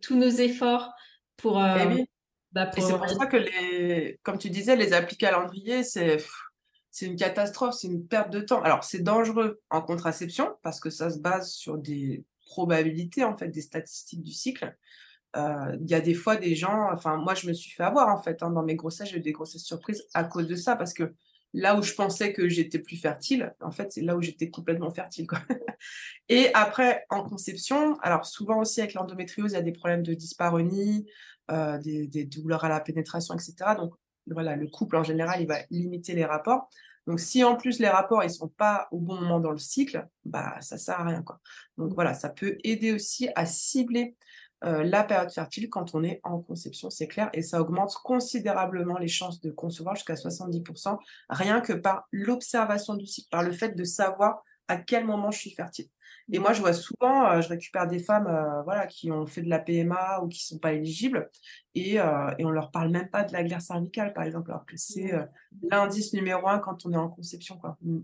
[0.00, 0.90] tous nos efforts
[1.36, 1.62] pour.
[1.62, 2.06] Eh
[2.52, 6.18] bah, et c'est pour ça que les, comme tu disais, les applis calendrier, c'est
[6.94, 8.62] c'est une catastrophe, c'est une perte de temps.
[8.62, 13.48] Alors, c'est dangereux en contraception parce que ça se base sur des probabilités, en fait,
[13.48, 14.76] des statistiques du cycle.
[15.34, 18.14] Euh, il y a des fois des gens, enfin, moi, je me suis fait avoir,
[18.16, 20.76] en fait, hein, dans mes grossesses, j'ai eu des grossesses surprises à cause de ça
[20.76, 21.12] parce que
[21.52, 24.92] là où je pensais que j'étais plus fertile, en fait, c'est là où j'étais complètement
[24.92, 25.26] fertile.
[25.26, 25.40] Quoi.
[26.28, 30.14] Et après, en conception, alors souvent aussi avec l'endométriose, il y a des problèmes de
[30.14, 31.10] dyspareunie,
[31.50, 33.74] euh, des, des, douleurs à la pénétration, etc.
[33.76, 33.94] Donc,
[34.26, 36.68] voilà, le couple en général, il va limiter les rapports.
[37.06, 40.06] Donc, si en plus les rapports ils sont pas au bon moment dans le cycle,
[40.24, 41.40] bah ça sert à rien quoi.
[41.76, 44.16] Donc voilà, ça peut aider aussi à cibler
[44.64, 48.96] euh, la période fertile quand on est en conception, c'est clair, et ça augmente considérablement
[48.96, 50.96] les chances de concevoir jusqu'à 70%,
[51.28, 55.38] rien que par l'observation du cycle, par le fait de savoir à quel moment je
[55.38, 55.88] suis fertile.
[56.32, 59.42] Et moi, je vois souvent, euh, je récupère des femmes euh, voilà, qui ont fait
[59.42, 61.30] de la PMA ou qui ne sont pas éligibles
[61.74, 62.00] et, et
[62.44, 65.12] on ne leur parle même pas de la glaire cervicale, par exemple, alors que c'est
[65.70, 67.58] l'indice numéro un quand on est en conception.
[67.58, 67.76] Quoi.
[67.82, 68.00] Mm.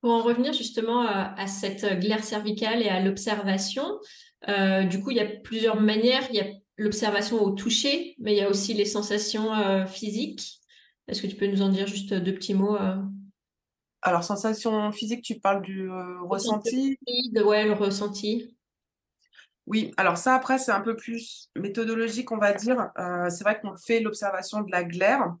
[0.00, 3.84] Pour en revenir justement à cette glaire cervicale et à l'observation,
[4.48, 6.26] euh, du coup, il y a plusieurs manières.
[6.30, 10.60] Il y a l'observation au toucher, mais il y a aussi les sensations euh, physiques.
[11.08, 12.96] Est-ce que tu peux nous en dire juste deux petits mots euh?
[14.02, 15.90] Alors, sensation physique, tu parles du
[16.22, 18.56] ressenti de, Ouais, le ressenti.
[19.66, 22.90] Oui, alors ça, après, c'est un peu plus méthodologique, on va dire.
[23.28, 25.36] c'est vrai qu'on fait l'observation de la glaire,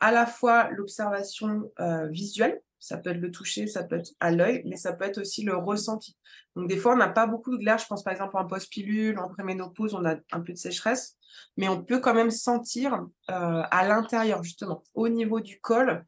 [0.00, 1.70] à la fois l'observation
[2.08, 5.18] visuelle, ça peut être le toucher, ça peut être à l'œil, mais ça peut être
[5.18, 6.16] aussi le ressenti.
[6.54, 7.78] Donc, des fois, on n'a pas beaucoup de glaire.
[7.78, 11.16] Je pense par exemple en post-pilule, en préménopause, on a un peu de sécheresse,
[11.56, 12.94] mais on peut quand même sentir
[13.30, 16.04] euh, à l'intérieur, justement, au niveau du col.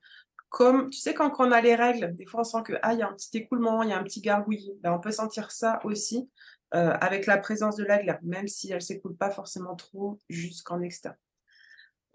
[0.51, 3.03] Comme, tu sais, quand, on a les règles, des fois, on sent qu'il ah, y
[3.03, 4.75] a un petit écoulement, il y a un petit gargouillis.
[4.83, 6.29] Ben, on peut sentir ça aussi
[6.75, 11.19] euh, avec la présence de la même si elle s'écoule pas forcément trop jusqu'en extérieur.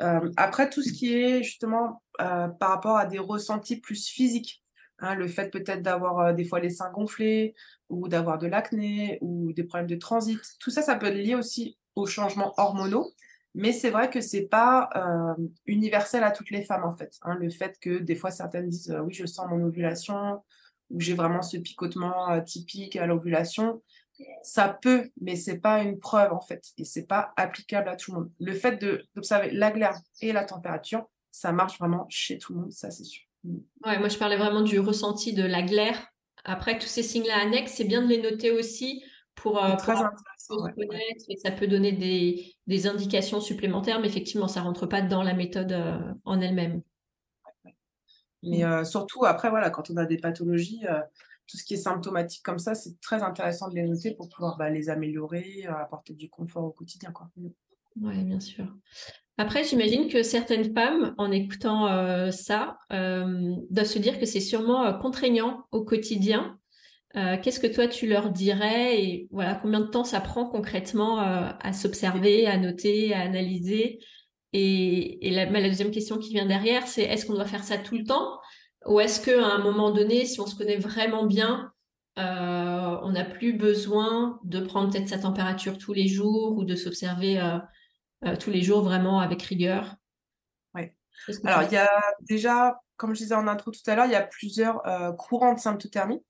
[0.01, 4.61] Euh, après, tout ce qui est justement euh, par rapport à des ressentis plus physiques,
[4.99, 7.55] hein, le fait peut-être d'avoir des fois les seins gonflés
[7.87, 11.35] ou d'avoir de l'acné ou des problèmes de transit, tout ça, ça peut être lié
[11.35, 13.13] aussi aux changements hormonaux.
[13.55, 14.89] Mais c'est vrai que c'est pas
[15.65, 17.17] universel à toutes les femmes en fait.
[17.23, 20.43] Hein, le fait que des fois certaines disent oui je sens mon ovulation
[20.91, 23.81] ou j'ai vraiment ce picotement typique à l'ovulation,
[24.43, 28.11] ça peut, mais c'est pas une preuve en fait, et c'est pas applicable à tout
[28.13, 28.31] le monde.
[28.39, 28.77] Le fait
[29.15, 33.03] d'observer la glaire et la température, ça marche vraiment chez tout le monde, ça c'est
[33.03, 33.23] sûr.
[33.43, 36.07] Ouais, moi je parlais vraiment du ressenti de la glaire.
[36.43, 39.03] Après, tous ces signes-là annexes, c'est bien de les noter aussi
[39.35, 41.91] pour, euh, très se connaître et ça peut donner
[42.67, 46.81] des, indications supplémentaires, mais effectivement, ça rentre pas dans la méthode euh, en elle-même.
[48.43, 48.63] Mais mm.
[48.63, 50.85] euh, surtout, après, voilà, quand on a des pathologies,
[51.47, 54.57] tout ce qui est symptomatique comme ça, c'est très intéressant de les noter pour pouvoir
[54.57, 57.13] bah, les améliorer, euh, apporter du confort au quotidien.
[57.35, 57.47] Mm.
[58.01, 58.65] Oui, bien sûr.
[59.37, 64.39] Après, j'imagine que certaines femmes, en écoutant euh, ça, euh, doivent se dire que c'est
[64.39, 66.57] sûrement contraignant au quotidien.
[67.41, 71.71] Qu'est-ce que toi, tu leur dirais et voilà, combien de temps ça prend concrètement à
[71.71, 73.99] s'observer, à noter, à analyser?
[74.57, 77.97] Et, la, la, deuxième question qui vient derrière, c'est est-ce qu'on doit faire ça tout
[77.97, 78.39] le temps?
[78.85, 81.71] Ou est-ce qu'à un moment donné, si on se connaît vraiment bien,
[82.17, 86.75] euh, on n'a plus besoin de prendre peut-être sa température tous les jours ou de
[86.75, 87.57] s'observer euh,
[88.25, 89.95] euh, tous les jours vraiment avec rigueur?
[90.73, 90.83] Oui.
[91.43, 91.89] Alors, il y a
[92.21, 94.81] déjà, comme je disais en intro tout à l'heure, il y a plusieurs
[95.17, 96.21] courants de symptothermie.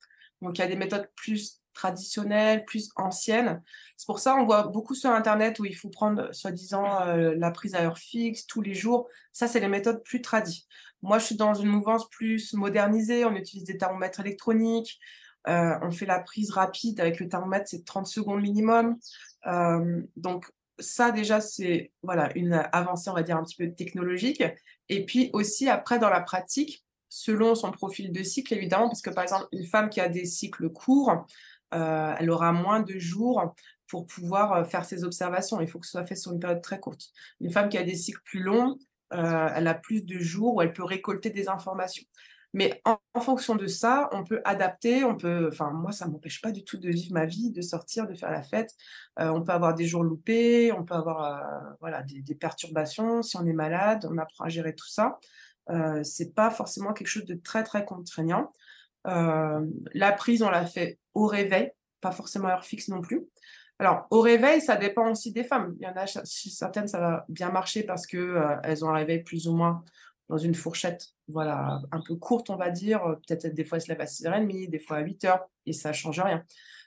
[0.46, 3.62] Donc, il y a des méthodes plus traditionnelles, plus anciennes.
[3.98, 7.76] C'est pour ça on voit beaucoup sur Internet où il faut prendre, soi-disant, la prise
[7.76, 9.10] à heure fixe tous les jours.
[9.34, 10.66] Ça, c'est les méthodes plus tradies.
[11.02, 13.26] Moi, je suis dans une mouvance plus modernisée.
[13.26, 15.00] On utilise des thermomètres électroniques.
[15.48, 18.98] Euh, on fait la prise rapide avec le thermomètre, c'est 30 secondes minimum.
[19.48, 24.44] Euh, donc, ça, déjà, c'est voilà, une avancée, on va dire, un petit peu technologique.
[24.90, 29.10] Et puis aussi, après, dans la pratique, selon son profil de cycle, évidemment, parce que
[29.10, 31.26] par exemple, une femme qui a des cycles courts,
[31.74, 33.54] euh, elle aura moins de jours
[33.88, 35.62] pour pouvoir faire ses observations.
[35.62, 37.10] Il faut que ce soit fait sur une période très courte.
[37.39, 38.78] Une femme qui a des cycles plus longs,
[39.13, 42.04] euh, elle a plus de jours où elle peut récolter des informations.
[42.54, 46.52] Mais en, fonction de ça, on peut adapter, on peut, enfin moi ça m'empêche pas
[46.52, 48.74] du tout de vivre ma vie, de sortir, de faire la fête.
[49.20, 53.24] Euh, on peut avoir des jours loupés, on peut avoir euh, voilà des, perturbations.
[53.24, 55.20] Si on est malade, on apprend à gérer tout ça.
[55.69, 58.51] Euh, c'est pas forcément quelque chose de très très contraignant.
[59.06, 63.25] la prise, on l'a fait au réveil, pas forcément à heure fixe non plus.
[63.78, 65.75] Alors, au réveil, ça dépend aussi des femmes.
[65.80, 69.21] Il y en a certaines, ça va bien marcher parce que euh, ont un réveil
[69.23, 69.84] plus ou moins
[70.30, 73.01] dans une fourchette, voilà, un peu courte, on va dire.
[73.28, 75.93] Peut-être des fois, elles se lèvent à 6h30, des fois à 8h, et ça ne
[75.93, 76.43] change rien.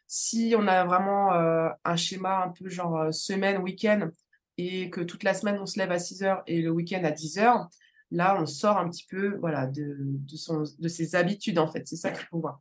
[0.07, 4.09] Si on a vraiment euh, un schéma un peu genre euh, semaine, week-end,
[4.57, 7.69] et que toute la semaine, on se lève à 6h et le week-end à 10h,
[8.11, 9.97] là, on sort un petit peu voilà, de,
[10.35, 11.87] son, de ses habitudes, en fait.
[11.87, 12.61] C'est ça qu'il faut voir.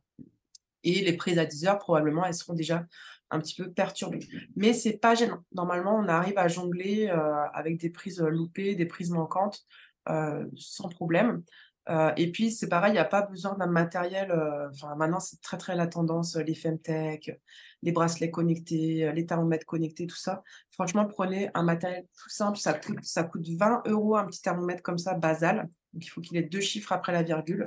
[0.84, 2.86] Et les prises à 10h, probablement, elles seront déjà
[3.30, 4.20] un petit peu perturbé.
[4.56, 5.44] Mais c'est pas gênant.
[5.52, 9.64] Normalement, on arrive à jongler euh, avec des prises loupées, des prises manquantes,
[10.08, 11.42] euh, sans problème.
[11.88, 14.30] Euh, et puis, c'est pareil, il n'y a pas besoin d'un matériel.
[14.30, 17.40] euh, Enfin, maintenant, c'est très, très la tendance, euh, les Femtech,
[17.82, 20.42] les bracelets connectés, les thermomètres connectés, tout ça.
[20.70, 22.58] Franchement, prenez un matériel tout simple.
[22.58, 25.68] Ça coûte, ça coûte 20 euros un petit thermomètre comme ça, basal.
[25.94, 27.64] Il faut qu'il ait deux chiffres après la virgule.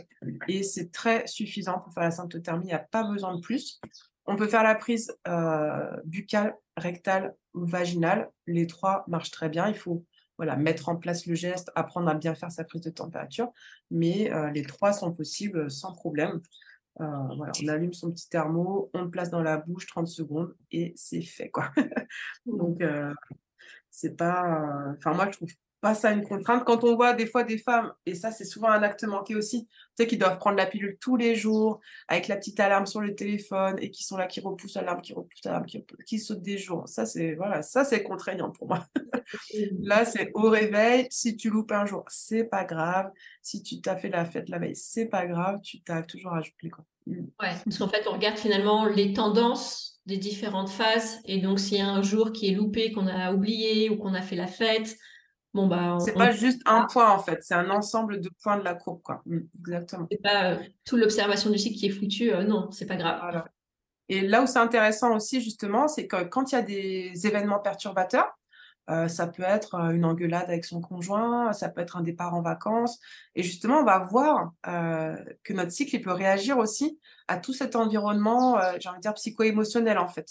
[0.47, 2.65] Et c'est très suffisant pour faire la symptothermie.
[2.65, 3.79] Il n'y a pas besoin de plus.
[4.25, 5.11] On peut faire la prise
[6.05, 8.29] buccale, rectale ou vaginale.
[8.45, 9.67] Les trois marchent très bien.
[9.67, 10.05] Il faut
[10.41, 13.53] voilà, mettre en place le geste, apprendre à bien faire sa prise de température.
[13.91, 16.41] Mais euh, les trois sont possibles sans problème.
[16.99, 17.05] Euh,
[17.37, 20.93] voilà, on allume son petit thermo, on le place dans la bouche 30 secondes et
[20.95, 21.51] c'est fait.
[21.51, 21.71] Quoi.
[22.47, 23.13] Donc, euh,
[23.91, 24.89] c'est pas.
[24.89, 25.51] euh, Enfin, moi, je trouve
[25.81, 26.63] pas ça une contrainte.
[26.63, 29.65] Quand on voit des fois des femmes, et ça, c'est souvent un acte manqué aussi,
[29.65, 33.01] tu sais, qui doivent prendre la pilule tous les jours avec la petite alarme sur
[33.01, 36.19] le téléphone et qui sont là, qui repoussent l'alarme, qui repoussent l'alarme, qui, repoussent- qui
[36.19, 36.87] sautent des jours.
[36.87, 38.85] Ça, c'est voilà, ça, c'est contraignant pour moi.
[39.81, 41.07] Là, c'est au réveil.
[41.09, 43.11] Si tu loupes un jour, c'est pas grave.
[43.41, 45.59] Si tu t'as fait la fête la veille, c'est pas grave.
[45.63, 46.85] Tu t'as toujours ajouté quoi.
[47.07, 47.21] Mm.
[47.41, 51.19] Ouais, parce qu'en fait, on regarde finalement les tendances des différentes phases.
[51.25, 54.13] Et donc, s'il y a un jour qui est loupé, qu'on a oublié ou qu'on
[54.13, 54.97] a fait la fête,
[55.53, 58.57] bon, bah, C'est on- pas juste un point en fait, c'est un ensemble de points
[58.57, 59.21] de la courbe quoi.
[59.25, 60.07] Mm, Exactement.
[60.11, 62.31] c'est pas euh, toute l'observation du cycle qui est foutue.
[62.33, 63.19] euh, non, c'est pas grave.
[63.21, 63.45] Voilà.
[64.09, 67.59] Et là où c'est intéressant aussi, justement, c'est que quand il y a des événements
[67.59, 68.37] perturbateurs,
[68.89, 72.33] euh, ça peut être euh, une engueulade avec son conjoint, ça peut être un départ
[72.33, 72.99] en vacances.
[73.35, 77.75] Et justement, on va voir euh, que notre cycle peut réagir aussi à tout cet
[77.75, 80.27] environnement, euh, j'ai envie de dire psycho-émotionnel en fait.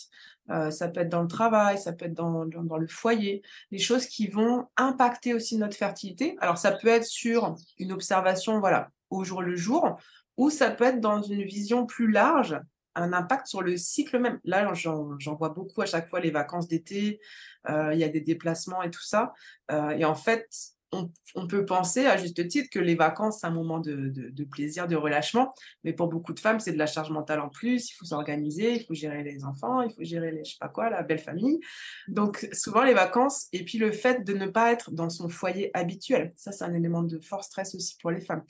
[0.70, 3.78] Ça peut être dans le travail, ça peut être dans, dans, dans le foyer, des
[3.78, 6.36] choses qui vont impacter aussi notre fertilité.
[6.40, 9.96] Alors, ça peut être sur une observation, voilà, au jour le jour,
[10.36, 12.58] ou ça peut être dans une vision plus large
[12.94, 14.40] un impact sur le cycle même.
[14.44, 17.20] Là, j'en vois beaucoup à chaque fois les vacances d'été,
[17.68, 19.32] euh, il y a des déplacements et tout ça.
[19.70, 20.48] Euh, et en fait,
[20.92, 24.96] on, peut penser à juste titre que les vacances, c'est un moment de plaisir, de
[24.96, 25.54] relâchement.
[25.84, 27.90] Mais pour beaucoup de femmes, c'est de la charge mentale en plus.
[27.90, 30.68] Il faut s'organiser, il faut gérer les enfants, il faut gérer les, je sais pas
[30.68, 31.60] quoi, la belle famille.
[32.08, 35.70] Donc, souvent, les vacances, et puis le fait de ne pas être dans son foyer
[35.74, 36.32] habituel.
[36.36, 38.42] Ça, c'est un élément de fort stress aussi pour les femmes.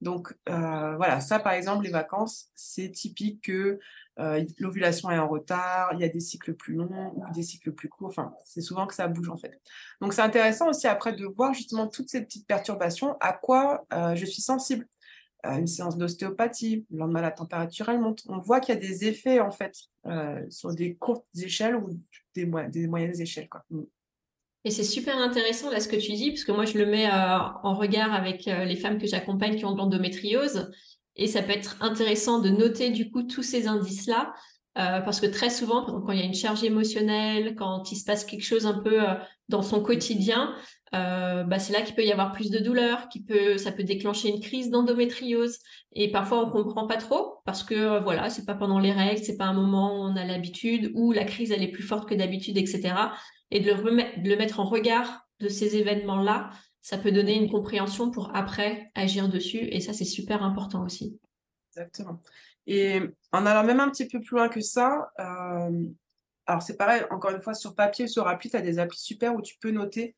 [0.00, 3.78] Donc, euh, voilà, ça, par exemple, les vacances, c'est typique que
[4.18, 7.72] euh, l'ovulation est en retard, il y a des cycles plus longs ou des cycles
[7.72, 8.08] plus courts.
[8.08, 9.60] Enfin, c'est souvent que ça bouge, en fait.
[10.00, 14.14] Donc, c'est intéressant aussi après de voir justement toutes ces petites perturbations, à quoi euh,
[14.14, 14.86] je suis sensible.
[15.44, 18.22] Euh, une séance d'ostéopathie, le lendemain, la température, elle monte.
[18.28, 19.76] On voit qu'il y a des effets, en fait,
[20.50, 21.90] sur des courtes échelles ou
[22.34, 23.64] des, mo- des moyennes échelles, quoi.
[23.70, 23.82] Mm.
[24.64, 27.08] Et c'est super intéressant là ce que tu dis, parce que moi je le mets
[27.08, 30.72] en regard avec les femmes que j'accompagne qui ont de l'endométriose.
[31.16, 34.34] Et ça peut être intéressant de noter du coup tous ces indices-là,
[34.78, 38.04] euh, parce que très souvent, quand il y a une charge émotionnelle, quand il se
[38.04, 39.14] passe quelque chose un peu euh,
[39.48, 40.54] dans son quotidien,
[40.94, 43.82] euh, bah, c'est là qu'il peut y avoir plus de douleur, qui peut, ça peut
[43.82, 45.58] déclencher une crise d'endométriose.
[45.92, 49.24] Et parfois on comprend pas trop, parce que euh, voilà, c'est pas pendant les règles,
[49.24, 52.08] c'est pas un moment où on a l'habitude, où la crise elle est plus forte
[52.08, 52.94] que d'habitude, etc
[53.50, 56.50] et de le, remettre, de le mettre en regard de ces événements-là,
[56.86, 59.58] ça peut donner une compréhension pour après agir dessus.
[59.58, 61.18] Et ça, c'est super important aussi.
[61.72, 62.20] Exactement.
[62.68, 63.00] Et
[63.32, 65.84] en allant même un petit peu plus loin que ça, euh,
[66.46, 69.34] alors c'est pareil, encore une fois, sur papier sur appli, tu as des applis super
[69.34, 70.14] où tu peux noter,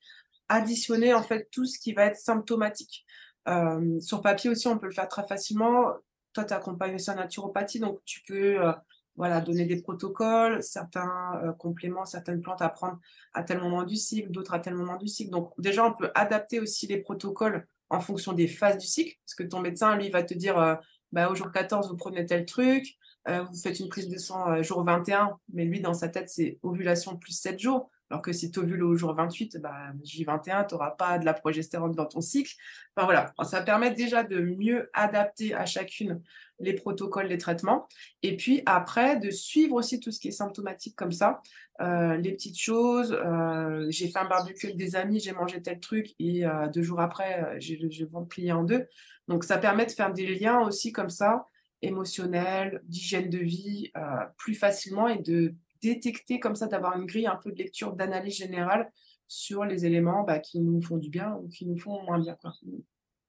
[0.50, 3.06] additionner en fait tout ce qui va être symptomatique.
[3.48, 5.94] Euh, sur papier aussi, on peut le faire très facilement.
[6.34, 8.72] Toi, tu accompagnes aussi en naturopathie, donc tu peux euh,
[9.18, 13.00] voilà, donner des protocoles, certains euh, compléments, certaines plantes à prendre
[13.34, 15.30] à tel moment du cycle, d'autres à tel moment du cycle.
[15.30, 19.34] Donc déjà, on peut adapter aussi les protocoles en fonction des phases du cycle, parce
[19.34, 20.76] que ton médecin, lui, va te dire, euh,
[21.10, 22.96] bah, au jour 14, vous prenez tel truc,
[23.28, 26.60] euh, vous faites une prise de sang jour 21, mais lui, dans sa tête, c'est
[26.62, 27.90] ovulation plus 7 jours.
[28.10, 31.34] Alors que si tu ovules au jour 28, bah, J21, tu n'auras pas de la
[31.34, 32.54] progestérone dans ton cycle.
[32.96, 36.22] Enfin voilà, ça permet déjà de mieux adapter à chacune
[36.60, 37.86] les protocoles, les traitements.
[38.22, 41.40] Et puis après, de suivre aussi tout ce qui est symptomatique comme ça,
[41.80, 43.12] euh, les petites choses.
[43.12, 46.82] Euh, j'ai fait un barbecue avec des amis, j'ai mangé tel truc, et euh, deux
[46.82, 48.86] jours après, j'ai le ventre plié en deux.
[49.28, 51.44] Donc ça permet de faire des liens aussi comme ça,
[51.82, 53.92] émotionnels, d'hygiène de vie,
[54.36, 58.36] plus facilement et de détecter comme ça, d'avoir une grille un peu de lecture, d'analyse
[58.36, 58.90] générale
[59.28, 62.36] sur les éléments bah, qui nous font du bien ou qui nous font moins bien.
[62.40, 62.52] Quoi.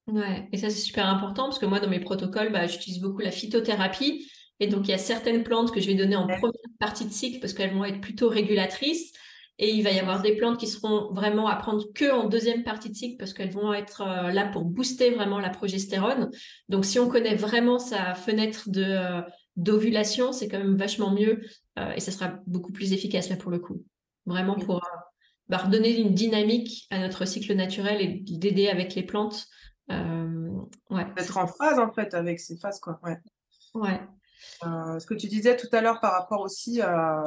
[0.07, 3.19] Ouais, et ça c'est super important parce que moi dans mes protocoles, bah, j'utilise beaucoup
[3.19, 4.28] la phytothérapie
[4.59, 7.11] et donc il y a certaines plantes que je vais donner en première partie de
[7.11, 9.13] cycle parce qu'elles vont être plutôt régulatrices
[9.59, 12.63] et il va y avoir des plantes qui seront vraiment à prendre que en deuxième
[12.63, 16.32] partie de cycle parce qu'elles vont être euh, là pour booster vraiment la progestérone.
[16.69, 19.21] Donc si on connaît vraiment sa fenêtre de euh,
[19.60, 21.41] d'ovulation, c'est quand même vachement mieux
[21.78, 23.84] euh, et ça sera beaucoup plus efficace là pour le coup.
[24.26, 24.82] Vraiment pour
[25.47, 29.47] bah, redonner une dynamique à notre cycle naturel et d'aider avec les plantes
[29.89, 31.05] ouais.
[31.18, 32.99] Être en phase en fait avec ces phases quoi.
[33.03, 33.18] Ouais.
[33.74, 33.99] Ouais.
[34.62, 37.24] ce que tu disais tout à l'heure par rapport aussi à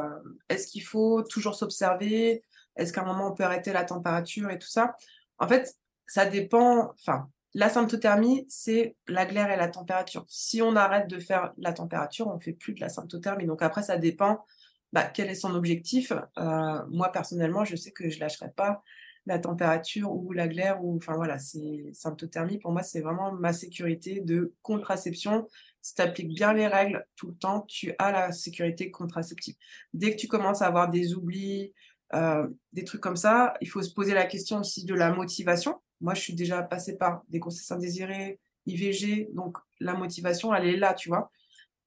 [0.48, 2.44] est-ce qu'il faut toujours s'observer,
[2.76, 4.94] est-ce qu'à un moment on peut arrêter la température et tout ça?
[5.38, 5.76] En fait,
[6.06, 6.92] ça dépend.
[7.00, 10.24] Enfin, la symptothermie, c'est la glaire et la température.
[10.28, 13.46] Si on arrête de faire la température, on ne fait plus de la symptothermie.
[13.46, 14.44] Donc après, ça dépend
[14.92, 16.12] bah, quel est son objectif.
[16.38, 18.82] Euh, moi, personnellement, je sais que je ne lâcherai pas
[19.26, 20.82] la température ou la glaire.
[20.82, 22.58] Ou, enfin voilà, c'est symptothermie.
[22.58, 25.46] Pour moi, c'est vraiment ma sécurité de contraception.
[25.82, 29.56] Si tu appliques bien les règles tout le temps, tu as la sécurité contraceptive.
[29.92, 31.74] Dès que tu commences à avoir des oublis,
[32.14, 35.80] euh, des trucs comme ça, il faut se poser la question aussi de la motivation.
[36.02, 40.76] Moi, je suis déjà passée par des grossesses indésirées, IVG, donc la motivation, elle est
[40.76, 41.30] là, tu vois.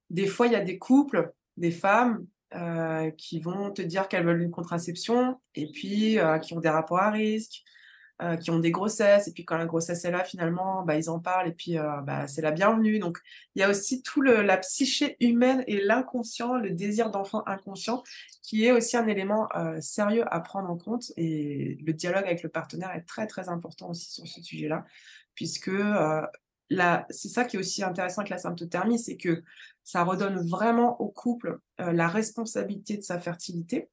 [0.10, 4.26] Des fois, il y a des couples, des femmes euh, qui vont te dire qu'elles
[4.26, 7.64] veulent une contraception et puis euh, qui ont des rapports à risque,
[8.22, 11.10] euh, qui ont des grossesses, et puis quand la grossesse est là, finalement, bah, ils
[11.10, 13.00] en parlent, et puis bah, c'est la bienvenue.
[13.00, 13.20] Donc,
[13.56, 18.04] il y a aussi tout le, la psyché humaine et l'inconscient, le désir d'enfant inconscient,
[18.42, 19.50] qui est aussi un élément
[19.82, 21.12] sérieux à prendre en compte.
[21.18, 24.86] Et le dialogue avec le partenaire est très, très important aussi sur ce sujet-là,
[25.34, 25.72] puisque
[27.10, 29.44] c'est ça qui est aussi intéressant avec la symptothermie, c'est que
[29.84, 33.90] ça redonne vraiment au couple la responsabilité de sa fertilité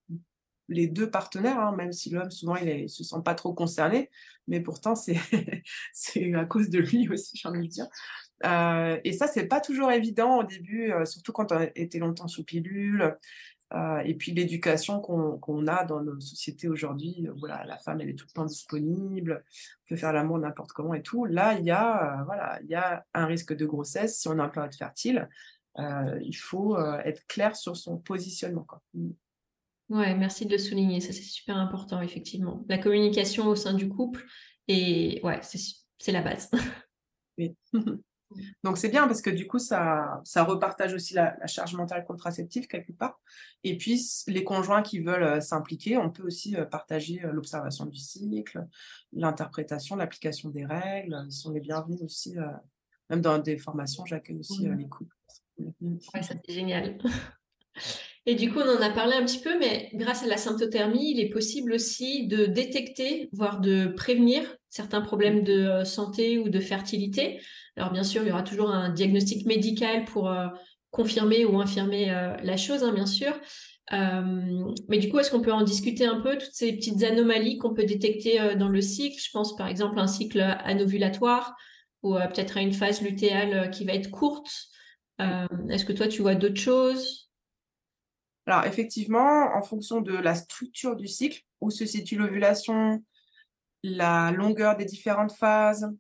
[0.73, 4.11] les deux partenaires, hein, même si l'homme souvent il, ne se sent pas trop concerné,
[4.49, 4.95] mais pourtant
[5.93, 7.89] c'est à cause de lui aussi, j'ai envie de dire.
[8.45, 12.29] Euh, et ça, c'est pas toujours évident au début, euh, surtout quand on été longtemps
[12.29, 13.17] sous pilule.
[13.75, 18.15] Euh, et puis l'éducation qu'on a dans nos sociétés aujourd'hui, voilà, la femme elle est
[18.15, 21.25] tout le temps disponible, on peut faire l'amour n'importe comment et tout.
[21.25, 24.43] Là, il y a voilà, il y a un risque de grossesse si on a
[24.43, 25.27] un plan fertile.
[25.79, 28.65] il faut être clair sur son positionnement.
[28.65, 28.83] Quoi.
[29.89, 31.01] Ouais, merci de le souligner.
[31.01, 32.65] Ça, c'est super important, effectivement.
[32.69, 34.25] La communication au sein du couple,
[34.69, 36.51] et ouais, c'est la base.
[37.39, 37.57] Oui.
[38.65, 42.67] Donc c'est bien parce que du coup, ça, ça repartage aussi la, charge mentale contraceptive
[42.67, 43.21] quelque part.
[43.65, 47.87] Et puis, les conjoints qui veulent euh, s'impliquer, on peut aussi euh, partager euh, l'observation
[47.87, 48.67] du cycle,
[49.13, 51.25] l'interprétation, l'application des règles.
[51.27, 52.35] Ils sont les bienvenus aussi.
[53.11, 55.17] même dans des formations, j'accueille aussi les couples.
[55.59, 56.99] Ouais, ça c'est génial.
[58.25, 61.11] Et du coup, on en a parlé un petit peu, mais grâce à la symptothermie,
[61.11, 66.49] il est possible aussi de détecter, voire de prévenir certains problèmes de euh, santé ou
[66.49, 67.41] de fertilité.
[67.77, 70.47] Alors bien sûr, il y aura toujours un diagnostic médical pour euh,
[70.93, 73.33] confirmer ou infirmer euh, la chose, hein, bien sûr.
[73.91, 77.75] mais du coup, est-ce qu'on peut en discuter un peu, toutes ces petites anomalies qu'on
[77.75, 79.21] peut détecter dans le cycle?
[79.21, 81.55] Je pense par exemple à un cycle anovulatoire
[82.03, 84.51] ou peut-être à une phase lutéale qui va être courte.
[85.19, 87.32] est-ce que toi, tu vois d'autres choses?
[88.47, 93.05] Alors effectivement, en fonction de la structure du cycle, où se situe l'ovulation,
[93.85, 95.93] la longueur des différentes phases,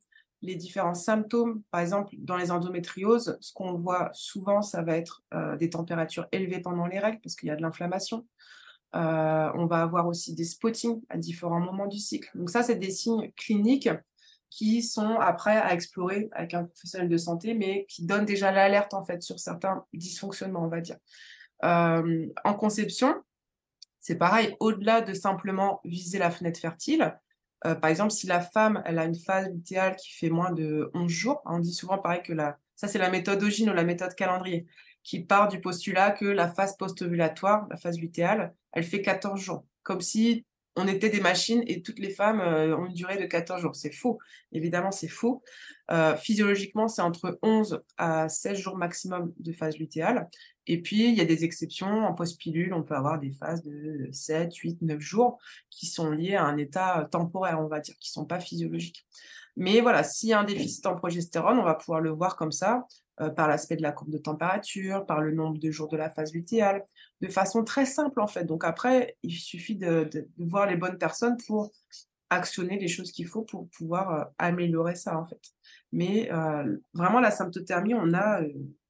[0.43, 5.23] les différents symptômes, par exemple dans les endométrioses, ce qu'on voit souvent, ça va être
[5.35, 8.27] euh, des températures élevées pendant les règles parce qu'il y a de l'inflammation.
[8.95, 12.29] Euh, on va avoir aussi des spottings à différents moments du cycle.
[12.35, 13.89] Donc ça, c'est des signes cliniques
[14.51, 18.93] qui sont après à explorer avec un professionnel de santé, mais qui donnent déjà l'alerte
[18.93, 20.97] en fait sur certains dysfonctionnements, on va dire.
[21.65, 23.15] Euh, en conception,
[24.01, 27.17] c'est pareil, au-delà de simplement viser la fenêtre fertile,
[27.67, 30.91] euh, par exemple, si la femme elle a une phase lutéale qui fait moins de
[30.95, 33.75] 11 jours, hein, on dit souvent pareil que la, ça c'est la méthode Ogine ou
[33.75, 34.67] la méthode calendrier,
[35.05, 39.65] qui part du postulat que la phase post-ovulatoire, la phase lutéale, elle fait 14 jours.
[39.83, 40.45] Comme si
[40.77, 43.77] on était des machines et toutes les femmes euh, ont une durée de 14 jours.
[43.77, 44.19] C'est faux.
[44.53, 45.43] Évidemment, c'est faux.
[45.91, 50.29] Euh, physiologiquement, c'est entre 11 à 16 jours maximum de phase lutéale.
[50.67, 52.07] Et puis, il y a des exceptions.
[52.07, 55.39] En post-pilule, on peut avoir des phases de 7, 8, 9 jours
[55.71, 59.05] qui sont liées à un état temporaire, on va dire, qui ne sont pas physiologiques.
[59.57, 62.53] Mais voilà, s'il y a un déficit en progestérone, on va pouvoir le voir comme
[62.53, 62.87] ça.
[63.21, 66.09] Euh, par l'aspect de la courbe de température, par le nombre de jours de la
[66.09, 66.83] phase lutéale,
[67.23, 68.45] de façon très simple en fait.
[68.45, 71.71] Donc après, il suffit de, voir les bonnes personnes pour
[72.31, 75.41] actionner les choses qu'il faut pour pouvoir euh, améliorer ça en fait.
[75.93, 78.41] Mais euh, vraiment la symptothermie, on a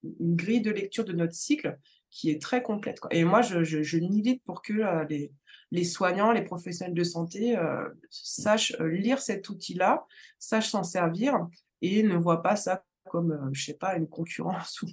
[0.02, 1.78] une grille de lecture de notre cycle
[2.10, 3.00] qui est très complète.
[3.10, 5.32] Et moi, je, je, milite pour que les,
[5.70, 7.56] les, soignants, les professionnels de santé
[8.10, 10.04] sachent lire cet outil-là,
[10.38, 11.48] sachent s'en servir
[11.80, 14.86] et ne voient pas ça comme, euh, je sais pas, une concurrence ou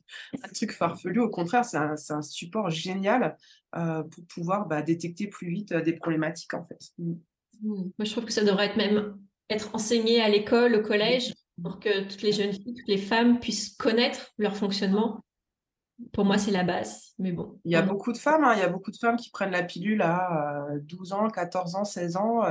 [0.44, 1.20] un truc farfelu.
[1.20, 3.38] Au contraire, c'est un, un, support génial
[3.76, 6.80] euh, pour pouvoir bah, détecter plus vite euh, des problématiques, en fait.
[6.98, 7.14] Mmh.
[7.62, 7.76] Mmh.
[7.98, 9.18] Moi, je trouve que ça devrait être même
[9.50, 13.40] être enseigné à l'école, au collège, pour que toutes les jeunes filles, toutes les femmes
[13.40, 15.26] puissent connaître leur fonctionnement.
[16.14, 17.60] Pour moi, c'est la base, mais bon.
[17.66, 19.52] Il y a beaucoup de femmes, hein, il y a beaucoup de femmes qui prennent
[19.52, 22.44] la pilule à 12 ans, 14 ans, 16 ans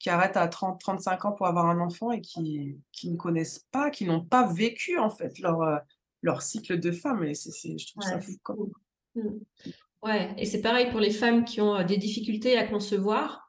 [0.00, 3.66] qui arrêtent à 30, 35 ans pour avoir un enfant et qui, qui ne connaissent
[3.70, 5.76] pas, qui n'ont pas vécu en fait leur, euh,
[6.22, 7.22] leur cycle de femme.
[7.22, 9.24] Et c'est, je trouve ça fou quand même.
[9.24, 9.70] Mmh.
[10.02, 13.46] Ouais, et c'est pareil pour les femmes qui ont euh, des difficultés à concevoir.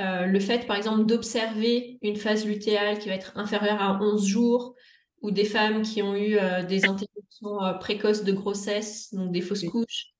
[0.00, 4.26] Euh, le fait, par exemple, d'observer une phase lutéale qui va être inférieure à 11
[4.26, 4.74] jours,
[5.20, 6.36] ou des femmes qui ont eu
[6.66, 10.14] des interruptions précoces de grossesse, donc des fausses couches.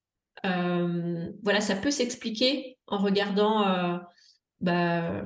[0.45, 3.99] voilà, ça peut s'expliquer en regardant
[4.63, 5.25] bah,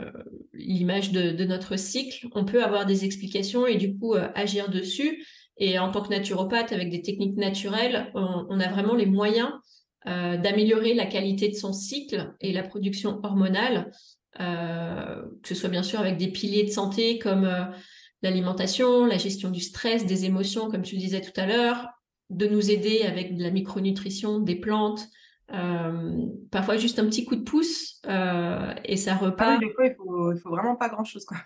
[0.55, 5.25] l'image de, notre cycle, on peut avoir des explications et du coup euh, agir dessus.
[5.59, 9.51] Et en tant que naturopathe, avec des techniques naturelles, on, a vraiment les moyens
[10.07, 13.91] euh, d'améliorer la qualité de son cycle et la production hormonale,
[14.41, 17.51] euh, que ce soit bien sûr avec des piliers de santé comme
[18.23, 21.89] l'alimentation, la gestion du stress, des émotions, comme tu disais tout à l'heure,
[22.29, 25.09] de nous aider avec de la micronutrition, des plantes,
[25.53, 29.53] euh, parfois juste un petit coup de pouce euh, et ça repart.
[29.55, 31.25] Ah oui, des fois, il faut, il faut vraiment pas grand-chose.
[31.25, 31.39] Quoi.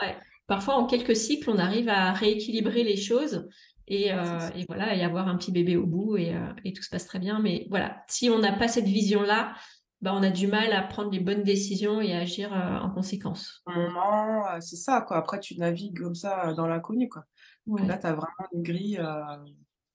[0.00, 0.16] Ouais.
[0.46, 3.48] Parfois, en quelques cycles, on arrive à rééquilibrer les choses
[3.86, 6.34] et, euh, et voilà, et avoir un petit bébé au bout et,
[6.64, 7.40] et, tout se passe très bien.
[7.40, 9.54] Mais voilà, si on n'a pas cette vision-là,
[10.00, 13.62] bah, on a du mal à prendre les bonnes décisions et à agir en conséquence.
[13.66, 15.02] moment, c'est ça.
[15.02, 15.18] Quoi.
[15.18, 17.08] Après, tu navigues comme ça dans l'inconnu.
[17.08, 17.24] Quoi.
[17.66, 19.00] Là, tu as vraiment une grille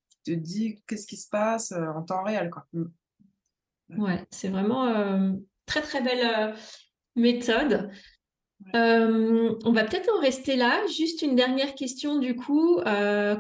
[0.10, 2.50] qui te dit qu'est-ce qui se passe en temps réel.
[2.50, 2.66] Quoi.
[3.90, 4.02] Mm.
[4.02, 5.32] Ouais, c'est vraiment euh,
[5.66, 6.56] très très belle euh,
[7.16, 7.92] méthode.
[8.74, 10.82] Euh, on va peut-être en rester là.
[10.88, 12.80] Juste une dernière question du coup.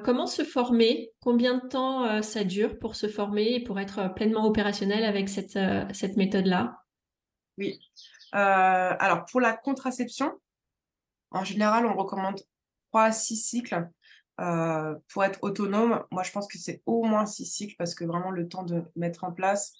[0.04, 1.12] comment se former?
[1.22, 5.58] Combien de temps ça dure pour se former et pour être pleinement opérationnel avec cette,
[5.94, 6.78] cette méthode-là?
[7.58, 7.80] Oui.
[8.34, 10.34] alors pour la contraception,
[11.32, 12.42] en général, on recommande
[12.92, 13.88] 3 à 6 cycles.
[14.38, 18.32] pour être autonome, moi je pense que c'est au moins 6 cycles parce que vraiment
[18.32, 19.74] le temps de mettre en place,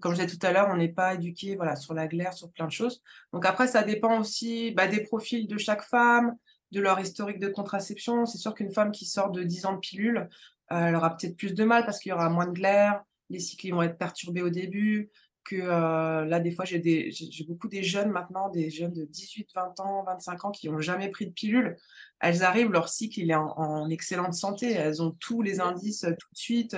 [0.00, 2.50] comme je disais tout à l'heure, on n'est pas éduqué voilà, sur la glaire, sur
[2.50, 3.02] plein de choses.
[3.32, 6.36] Donc après, ça dépend aussi bah, des profils de chaque femme,
[6.70, 8.24] de leur historique de contraception.
[8.26, 10.28] C'est sûr qu'une femme qui sort de 10 ans de pilule,
[10.72, 13.38] euh, elle aura peut-être plus de mal parce qu'il y aura moins de glaire, les
[13.38, 15.10] cycles vont être perturbés au début,
[15.44, 19.04] que euh, là, des fois, j'ai, des, j'ai, beaucoup des jeunes maintenant, des jeunes de
[19.04, 21.76] 18, 20 ans, 25 ans qui n'ont jamais pris de pilule.
[22.20, 24.72] Elles arrivent, leur cycle, il est en, en excellente santé.
[24.72, 26.76] Elles ont tous les indices tout de suite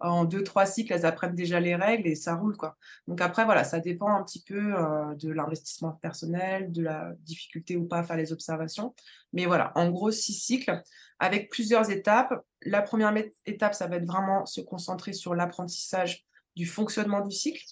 [0.00, 2.56] en deux, trois cycles, elles apprennent déjà les règles et ça roule.
[2.56, 2.76] quoi.
[3.06, 7.76] Donc après, voilà, ça dépend un petit peu euh, de l'investissement personnel, de la difficulté
[7.76, 8.94] ou pas à faire les observations.
[9.32, 10.82] Mais voilà, en gros, six cycles
[11.18, 12.34] avec plusieurs étapes.
[12.62, 13.14] La première
[13.46, 16.24] étape, ça va être vraiment se concentrer sur l'apprentissage
[16.56, 17.64] du fonctionnement du cycle,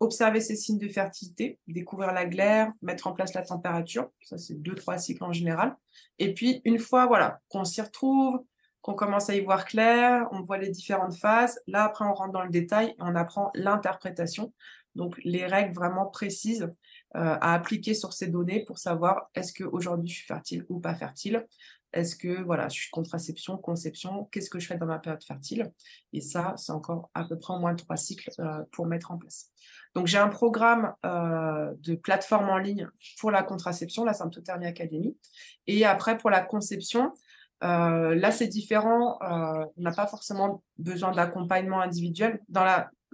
[0.00, 4.10] observer ses signes de fertilité, découvrir la glaire, mettre en place la température.
[4.22, 5.76] Ça, c'est deux, trois cycles en général.
[6.18, 8.40] Et puis, une fois voilà, qu'on s'y retrouve,
[8.88, 11.60] qu'on commence à y voir clair, on voit les différentes phases.
[11.66, 14.54] Là, après, on rentre dans le détail on apprend l'interprétation,
[14.94, 16.62] donc les règles vraiment précises
[17.16, 20.94] euh, à appliquer sur ces données pour savoir est-ce qu'aujourd'hui je suis fertile ou pas
[20.94, 21.46] fertile.
[21.92, 25.70] Est-ce que voilà, je suis contraception, conception, qu'est-ce que je fais dans ma période fertile?
[26.14, 29.18] Et ça, c'est encore à peu près au moins trois cycles euh, pour mettre en
[29.18, 29.50] place.
[29.94, 35.16] Donc j'ai un programme euh, de plateforme en ligne pour la contraception, la Symptothermie Academy.
[35.66, 37.12] Et après, pour la conception,
[37.64, 39.18] euh, là, c'est différent.
[39.22, 42.40] Euh, on n'a pas forcément besoin d'accompagnement individuel.
[42.48, 42.64] Dans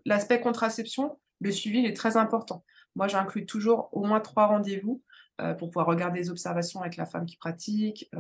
[0.05, 2.65] l'aspect contraception, le suivi est très important.
[2.97, 5.03] Moi, j'inclus toujours au moins trois rendez-vous
[5.41, 8.11] euh, pour pouvoir regarder les observations avec la femme qui pratique,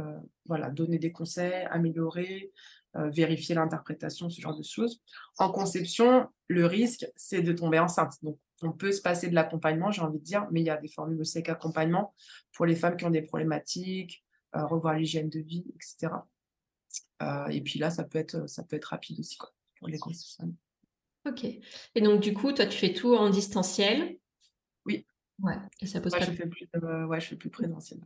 [0.46, 2.52] voilà, donner des conseils, améliorer,
[2.94, 5.00] vérifier l'interprétation, ce genre de choses.
[5.38, 8.14] En conception, le risque, c'est de tomber enceinte.
[8.22, 10.76] Donc, on peut se passer de l'accompagnement, j'ai envie de dire, mais il y a
[10.76, 12.14] des formules aussi avec accompagnement
[12.52, 14.23] pour les femmes qui ont des problématiques,
[14.54, 16.12] revoir l'hygiène de vie, etc.
[17.22, 19.98] Euh, et puis là, ça peut être, ça peut être rapide aussi quoi, pour les
[19.98, 20.54] conceptions.
[21.26, 21.44] Ok.
[21.44, 24.18] Et donc, du coup, toi, tu fais tout en distanciel?
[24.84, 25.06] Oui.
[25.42, 25.56] Ouais.
[25.80, 26.68] Et ça pose pas je fais plus,
[27.06, 28.00] ouais, je fais plus présentiel.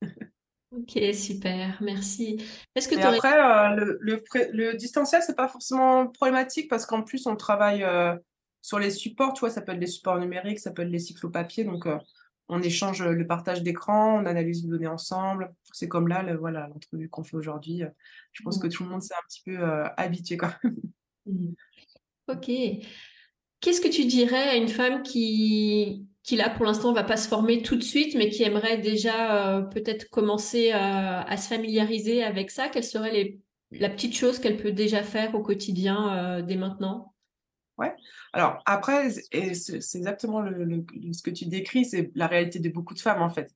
[0.70, 1.82] ok, super.
[1.82, 2.42] Merci.
[2.74, 4.22] Est-ce que après, euh, le, le,
[4.52, 8.16] le, distanciel, c'est pas forcément problématique parce qu'en plus, on travaille euh,
[8.60, 9.32] sur les supports.
[9.32, 11.64] Tu vois, ça peut être les supports numériques, ça peut être les cycles papier.
[11.64, 11.86] Donc,
[12.48, 15.54] on échange le partage d'écran, on analyse les données ensemble.
[15.72, 17.82] C'est comme là, le, voilà, l'entrevue qu'on fait aujourd'hui.
[18.32, 18.70] Je pense que mmh.
[18.70, 20.36] tout le monde s'est un petit peu euh, habitué.
[20.36, 20.54] Quoi.
[21.26, 21.52] Mmh.
[22.28, 22.50] Ok.
[23.60, 27.16] Qu'est-ce que tu dirais à une femme qui, qui là, pour l'instant, ne va pas
[27.16, 32.24] se former tout de suite, mais qui aimerait déjà euh, peut-être commencer à se familiariser
[32.24, 32.68] avec ça?
[32.68, 33.40] Quelle serait les,
[33.70, 37.11] la petite chose qu'elle peut déjà faire au quotidien euh, dès maintenant?
[38.32, 43.22] Alors après, c'est exactement ce que tu décris, c'est la réalité de beaucoup de femmes
[43.22, 43.52] en fait.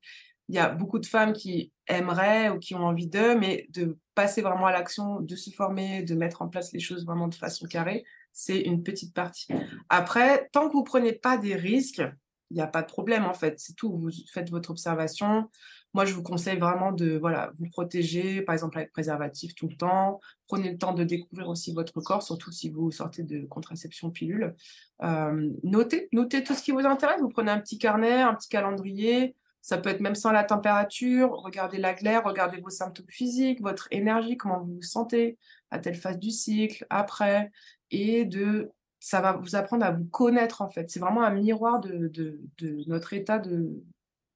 [0.49, 3.99] Il y a beaucoup de femmes qui aimeraient ou qui ont envie d'eux, mais de
[4.15, 7.35] passer vraiment à l'action, de se former, de mettre en place les choses vraiment de
[7.35, 9.49] façon carrée, c'est une petite partie.
[9.89, 12.03] Après, tant que vous prenez pas des risques,
[12.51, 13.59] il n'y a pas de problème en fait.
[13.59, 13.97] C'est tout.
[13.97, 15.51] Vous faites votre observation.
[15.97, 19.77] Moi, je vous conseille vraiment de voilà, vous protéger, par exemple avec préservatif tout le
[19.77, 20.21] temps.
[20.47, 24.55] Prenez le temps de découvrir aussi votre corps, surtout si vous sortez de contraception pilule.
[25.03, 27.23] Euh, notez, notez tout ce qui vous intéresse.
[27.23, 29.37] Vous prenez un petit carnet, un petit calendrier.
[29.63, 31.31] Ça peut être même sans la température.
[31.31, 35.39] Regardez la glaire, regardez vos symptômes physiques, votre énergie, comment vous vous sentez
[35.71, 37.51] à telle phase du cycle, après,
[37.91, 38.71] et de
[39.01, 40.91] ça va vous apprendre à vous connaître en fait.
[40.91, 42.39] C'est vraiment un miroir de, de,
[42.87, 43.83] notre état de,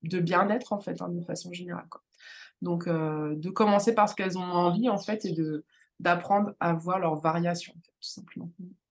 [0.02, 1.86] de bien-être en fait, hein, de façon générale.
[2.62, 5.34] Donc, euh, de commencer par ce qu'elles ont envie en fait et
[5.98, 8.50] d'apprendre à voir leurs variations, tout simplement.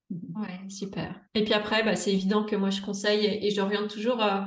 [0.09, 1.19] Ouais, super.
[1.35, 4.41] Et puis après, bah, c'est évident que moi je conseille et j'oriente toujours euh,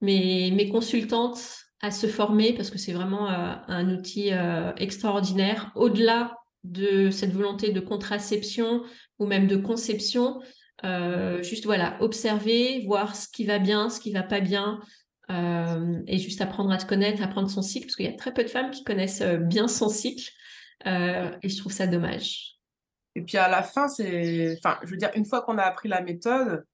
[0.00, 4.30] mes, consultantes à se former parce que c'est vraiment euh, un outil
[4.78, 5.70] extraordinaire.
[5.74, 8.82] Au-delà de cette volonté de contraception
[9.18, 10.40] ou même de conception,
[11.42, 14.80] juste voilà, observer, voir ce qui va bien, ce qui va pas bien,
[15.30, 18.32] euh, et juste apprendre à se connaître, apprendre son cycle, parce qu'il y a très
[18.32, 20.30] peu de femmes qui connaissent euh, bien son cycle,
[20.84, 22.58] et je trouve ça dommage.
[23.14, 25.88] Et puis à la fin, c'est, enfin, je veux dire, une fois qu'on a appris
[25.88, 26.64] la méthode,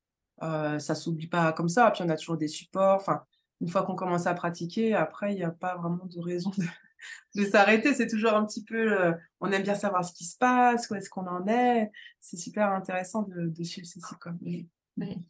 [0.41, 1.91] ça s'oublie pas comme ça.
[1.93, 2.97] Puis on a toujours des supports.
[2.97, 3.23] Enfin,
[3.63, 6.65] une fois qu'on commence à pratiquer, après, il n'y a pas vraiment de raison de,
[7.41, 7.95] de s'arrêter.
[7.95, 10.95] C'est toujours un petit peu, euh, on aime bien savoir ce qui se passe, où
[10.95, 11.91] est-ce qu'on en est.
[12.21, 14.15] C'est super intéressant de, suivre ceci.
[14.21, 14.33] Quoi.
[14.43, 14.69] Oui,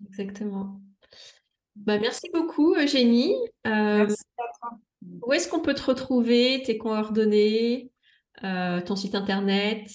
[0.08, 0.80] exactement.
[1.76, 3.34] Bah, merci beaucoup, Eugénie.
[3.66, 4.78] Euh, merci à toi.
[5.26, 7.90] Où est-ce qu'on peut te retrouver, tes coordonnées,
[8.44, 9.88] euh, ton site internet?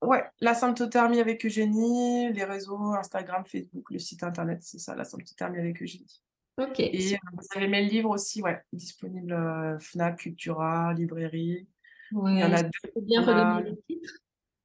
[0.00, 5.04] Ouais, la symptothermie avec Eugénie, les réseaux Instagram, Facebook, le site internet, c'est ça, la
[5.04, 6.22] symptothermie avec Eugénie.
[6.56, 6.80] Ok.
[6.80, 11.66] Et euh, vous avez mes livres aussi, ouais, disponibles Fnac, Cultura, librairie.
[12.12, 12.70] Ouais, Il y en a deux.
[13.02, 14.14] Bien redonner le titre.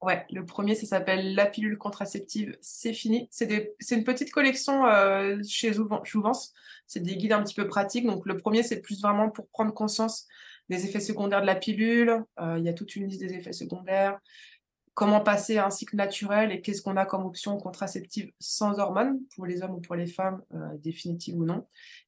[0.04, 3.28] Ouais, le premier, ça s'appelle La pilule contraceptive, c'est fini.
[3.32, 6.54] C'est une petite collection euh, chez Jouvence.
[6.88, 8.06] C'est des guides un petit peu pratiques.
[8.06, 10.28] Donc, le premier, c'est plus vraiment pour prendre conscience
[10.70, 12.24] des effets secondaires de la pilule.
[12.39, 14.20] il y a toute une liste des effets secondaires
[14.93, 19.20] comment passer à un cycle naturel et qu'est-ce qu'on a comme option contraceptive sans hormones
[19.36, 21.66] pour les hommes ou pour les femmes, euh, définitive ou non.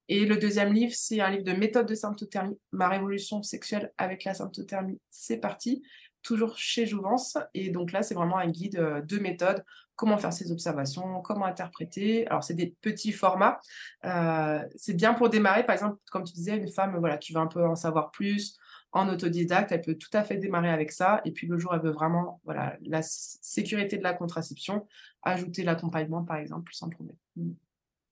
[0.08, 4.24] Et le deuxième livre, c'est un livre de méthode de symptothermie, ma révolution sexuelle avec
[4.24, 5.82] la symptothermie, c'est parti,
[6.26, 7.38] toujours chez Jouvence.
[7.54, 9.64] Et donc là, c'est vraiment un guide euh, de méthode,
[9.96, 12.28] comment faire ses observations, comment interpréter.
[12.28, 13.60] Alors, c'est des petits formats.
[14.06, 17.40] Euh, c'est bien pour démarrer, par exemple, comme tu disais, une femme voilà, qui veut
[17.40, 18.58] un peu en savoir plus,
[18.92, 21.22] en autodidacte, elle peut tout à fait démarrer avec ça.
[21.26, 24.88] Et puis le jour, elle veut vraiment voilà, la sécurité de la contraception,
[25.22, 27.16] ajouter l'accompagnement, par exemple, sans problème.
[27.36, 27.52] Mm.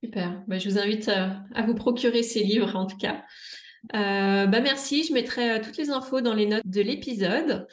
[0.04, 0.42] Super.
[0.46, 3.24] Bah, je vous invite euh, à, vous procurer ces livres, en tout cas.
[3.92, 5.04] Bah merci.
[5.04, 7.66] Je mettrai toutes les infos dans les notes de l'épisode.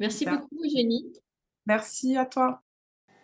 [0.00, 1.12] Merci beaucoup, Eugénie.
[1.66, 2.62] Merci à toi.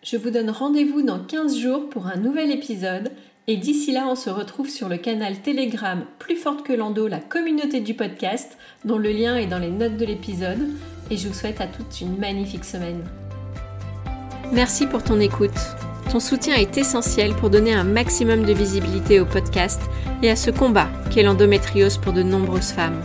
[0.02, 3.12] Je vous donne rendez-vous dans 15 jours pour un nouvel épisode.
[3.46, 7.18] Et d'ici là, on se retrouve sur le canal Telegram Plus Forte que Lando, la
[7.18, 10.70] communauté du podcast, dont le lien est dans les notes de l'épisode.
[11.10, 13.04] Et je vous souhaite à toutes une magnifique semaine.
[14.52, 15.50] Merci pour ton écoute.
[16.10, 19.80] Ton soutien est essentiel pour donner un maximum de visibilité au podcast
[20.22, 23.00] et à ce combat qu'est l'endométriose pour de nombreuses femmes.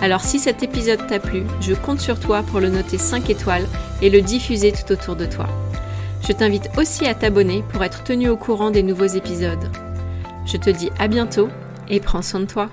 [0.00, 3.66] Alors si cet épisode t'a plu, je compte sur toi pour le noter 5 étoiles
[4.00, 5.46] et le diffuser tout autour de toi.
[6.26, 9.70] Je t'invite aussi à t'abonner pour être tenu au courant des nouveaux épisodes.
[10.46, 11.48] Je te dis à bientôt
[11.88, 12.70] et prends soin de toi.